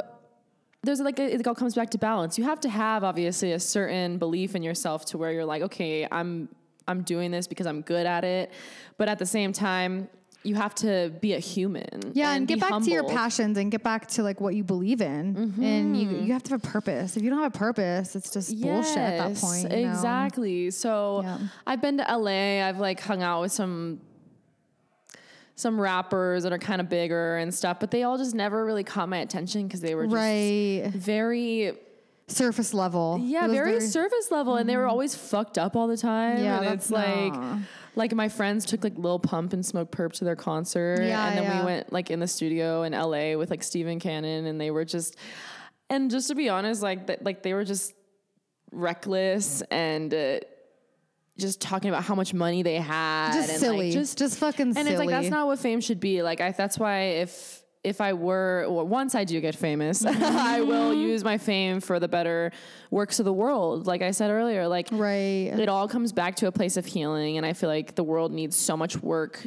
[0.84, 2.40] there's like a, it all comes back to balance.
[2.40, 6.08] You have to have obviously a certain belief in yourself to where you're like, okay,
[6.12, 6.50] I'm
[6.88, 8.52] I'm doing this because I'm good at it,
[8.98, 10.10] but at the same time,
[10.44, 12.12] you have to be a human.
[12.14, 14.64] yeah, and, get be back to your passions and get back to like what you
[14.64, 15.54] believe in.
[15.62, 17.16] And you you have to have a purpose.
[17.16, 19.64] If you don't have a purpose, it's just bullshit at that point.
[19.72, 19.90] you know?
[19.92, 20.72] Exactly.
[20.72, 21.38] So Yeah.
[21.68, 22.68] I've been to LA.
[22.68, 24.02] I've like hung out with some
[25.56, 28.84] some rappers that are kind of bigger and stuff, but they all just never really
[28.84, 30.90] caught my attention because they were just Right.
[30.96, 31.74] very
[32.28, 33.20] Surface level.
[33.22, 36.38] yeah, was very, surface level, and they were always fucked up all the time.
[36.38, 36.46] Mm-hmm.
[36.46, 37.34] Yeah, and that's it's like,
[37.96, 41.38] like my friends took like Lil Pump and Smoke Purpp to their concert, Yeah, and
[41.38, 41.60] then yeah.
[41.60, 44.86] we went like in the studio in LA with like Steven Cannon, and they were
[44.86, 45.16] just,
[45.90, 47.94] and just to be honest, like that, like they were just
[48.72, 50.14] reckless and.
[50.14, 50.40] Uh,
[51.40, 53.86] just talking about how much money they had, just and silly.
[53.86, 54.80] like, just just fucking silly.
[54.80, 54.92] and silly.
[54.92, 56.22] it's like that's not what fame should be.
[56.22, 60.24] Like I, that's why if if I were or once I do get famous, Mm-hmm.
[60.24, 62.52] I will use my fame for the better
[62.92, 63.88] works of the world.
[63.88, 65.52] Like I said earlier, like Right.
[65.58, 68.32] it all comes back to a place of healing, and I feel like the world
[68.32, 69.46] needs so much work.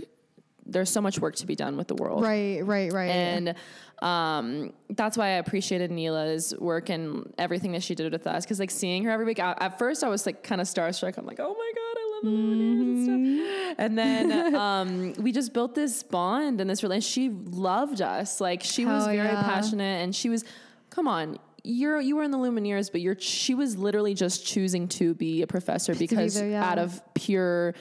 [0.66, 3.10] There's so much work to be done with the world, Right, right, right.
[3.10, 3.54] and
[4.02, 8.44] um, that's why I appreciated Neyla's work and everything that she did with us.
[8.44, 11.16] Because like seeing her every week, I, at first I was like kind of starstruck.
[11.18, 11.93] I'm like, oh my god,
[12.26, 13.76] And stuff.
[13.78, 17.12] And then um, we just built this bond and this relationship.
[17.12, 18.40] She loved us.
[18.40, 19.42] Like she was very yeah.
[19.42, 20.44] passionate, and she was,
[20.90, 21.38] come on.
[21.66, 25.40] You're you were in the Lumineers, but you're she was literally just choosing to be
[25.40, 26.62] a professor because there, yeah.
[26.62, 27.74] out of pure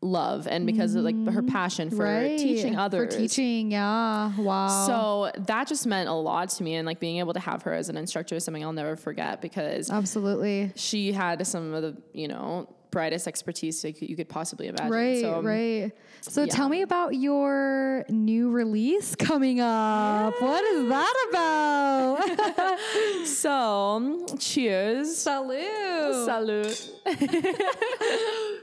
[0.00, 2.28] love and because of like her passion for Mm-hmm.
[2.28, 2.38] right.
[2.38, 3.12] teaching others.
[3.12, 4.32] For teaching, yeah.
[4.38, 4.86] Wow.
[4.86, 7.72] So that just meant a lot to me, and like being able to have her
[7.72, 10.72] as an instructor is something I'll never forget because Absolutely.
[10.76, 14.90] she had some of the you know brightest expertise you could, you could possibly imagine.
[14.90, 15.92] Right, so, um, right.
[16.22, 16.52] So yeah.
[16.52, 20.34] tell me about your new release coming up.
[20.40, 22.78] What is that about?
[23.24, 26.24] So um, cheers, Salute.
[26.24, 26.90] salute.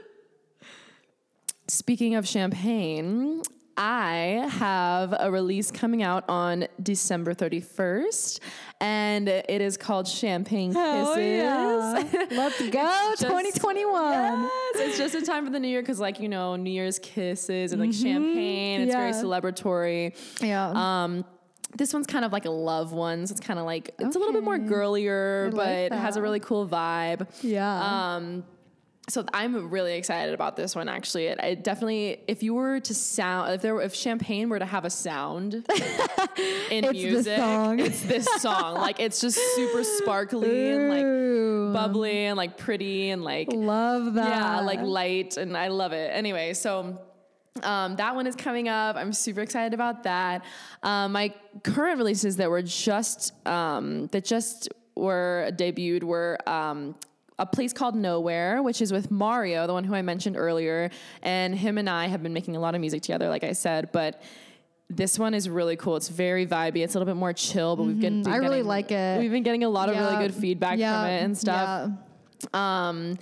[1.68, 3.42] Speaking of champagne.
[3.76, 8.40] I have a release coming out on December 31st,
[8.80, 12.30] and it is called Champagne Kisses.
[12.36, 14.42] Let's go, 2021.
[14.42, 16.98] Yes, it's just in time for the new year because, like, you know, New Year's
[16.98, 18.82] kisses and like champagne.
[18.82, 19.26] It's very Mm-hmm.
[19.26, 20.42] Celebratory.
[20.42, 20.72] Yeah.
[21.04, 21.24] Um,
[21.76, 23.26] this one's kind of like a love one.
[23.26, 25.92] So it's kind of like it's a little bit more girlier, I but like it
[25.92, 27.26] has a really cool vibe.
[27.42, 28.14] yeah.
[28.16, 28.44] Um,
[29.08, 30.88] so I'm really excited about this one.
[30.88, 34.58] Actually, it, it definitely, if you were to sound, if there, were, if champagne were
[34.58, 35.54] to have a sound
[36.70, 38.74] in It's music, it's this song.
[38.74, 44.28] like it's just super sparkly and like bubbly and like pretty and like Love that.
[44.28, 46.10] yeah, like light, and I love it.
[46.12, 47.00] Anyway, so.
[47.62, 48.96] Um, that one is coming up.
[48.96, 50.44] I'm super excited about that.
[50.82, 51.32] Um, my
[51.62, 56.96] current releases that were just um, that just were debuted were um,
[57.38, 60.90] a place called Nowhere, which is with Mario, the one who I mentioned earlier,
[61.22, 63.90] and him and I have been making a lot of music together, like I said,
[63.92, 64.22] but.
[64.88, 65.96] This one is really cool.
[65.96, 66.76] It's very vibey.
[66.84, 68.22] It's a little bit more chill, but we've been.
[68.22, 68.32] Mm-hmm.
[68.32, 69.18] I really like it.
[69.18, 71.00] We've been getting a lot of really good feedback Yeah.
[71.02, 71.90] from it and stuff.
[72.54, 72.88] Yeah.
[72.88, 73.18] Um,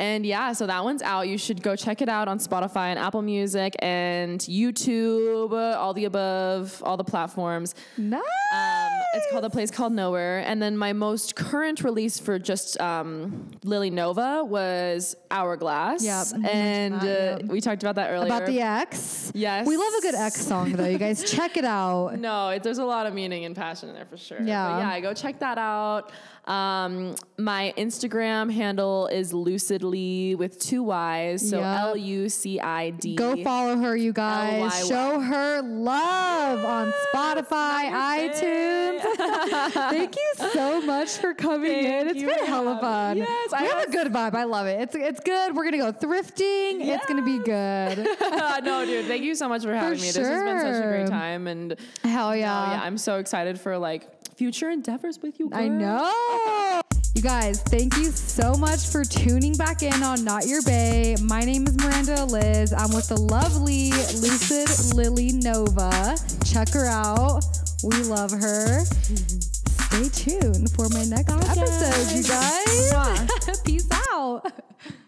[0.00, 1.28] and yeah, so that one's out.
[1.28, 6.06] You should go check it out on Spotify and Apple Music and YouTube, all the
[6.06, 7.76] above, all the platforms.
[7.96, 8.20] Nice.
[8.20, 10.40] Um, it's called A Place Called Nowhere.
[10.40, 16.04] And then my most current release for just um, Lily Nova was Hourglass.
[16.04, 17.42] Yep, And uh, yep.
[17.44, 18.26] we talked about that earlier.
[18.26, 19.30] About the X.
[19.34, 19.66] Yes.
[19.66, 20.86] We love a good X song though.
[20.86, 22.18] You guys check it out.
[22.24, 24.40] No, it, there's a lot of meaning and passion in there for sure.
[24.40, 24.66] Yeah.
[24.70, 26.10] But yeah, go check that out.
[26.46, 31.48] Um, my Instagram handle is lucidly with two Y's.
[31.48, 33.14] So L U C I D.
[33.14, 34.54] Go follow her, you guys.
[34.54, 34.88] L-Y-Y.
[34.88, 39.03] Show her love on Spotify, iTunes.
[39.72, 42.08] Thank you so much for coming in.
[42.08, 43.16] It's been for hella fun.
[43.18, 44.34] Yes, we I have was- a good vibe.
[44.34, 44.80] I love it.
[44.80, 45.54] It's it's good.
[45.54, 46.80] We're gonna go thrifting.
[46.86, 48.08] It's gonna be good.
[48.44, 50.06] Uh, no, dude, thank you so much for having me.
[50.06, 51.46] This has been such a great time.
[51.46, 52.72] And Hell yeah.
[52.72, 55.48] yeah, I'm so excited for like future endeavors with you.
[55.50, 55.60] Guys.
[55.60, 56.80] I know.
[57.14, 61.16] You guys, thank you so much for tuning back in on Not Your Bay.
[61.22, 62.72] My name is Miranda Liz.
[62.72, 66.16] I'm with the lovely Lucid Lily Nova.
[66.44, 67.44] Check her out.
[67.84, 68.82] We love her.
[68.86, 73.60] Stay tuned for my next episode, you guys.
[73.64, 74.50] Peace out.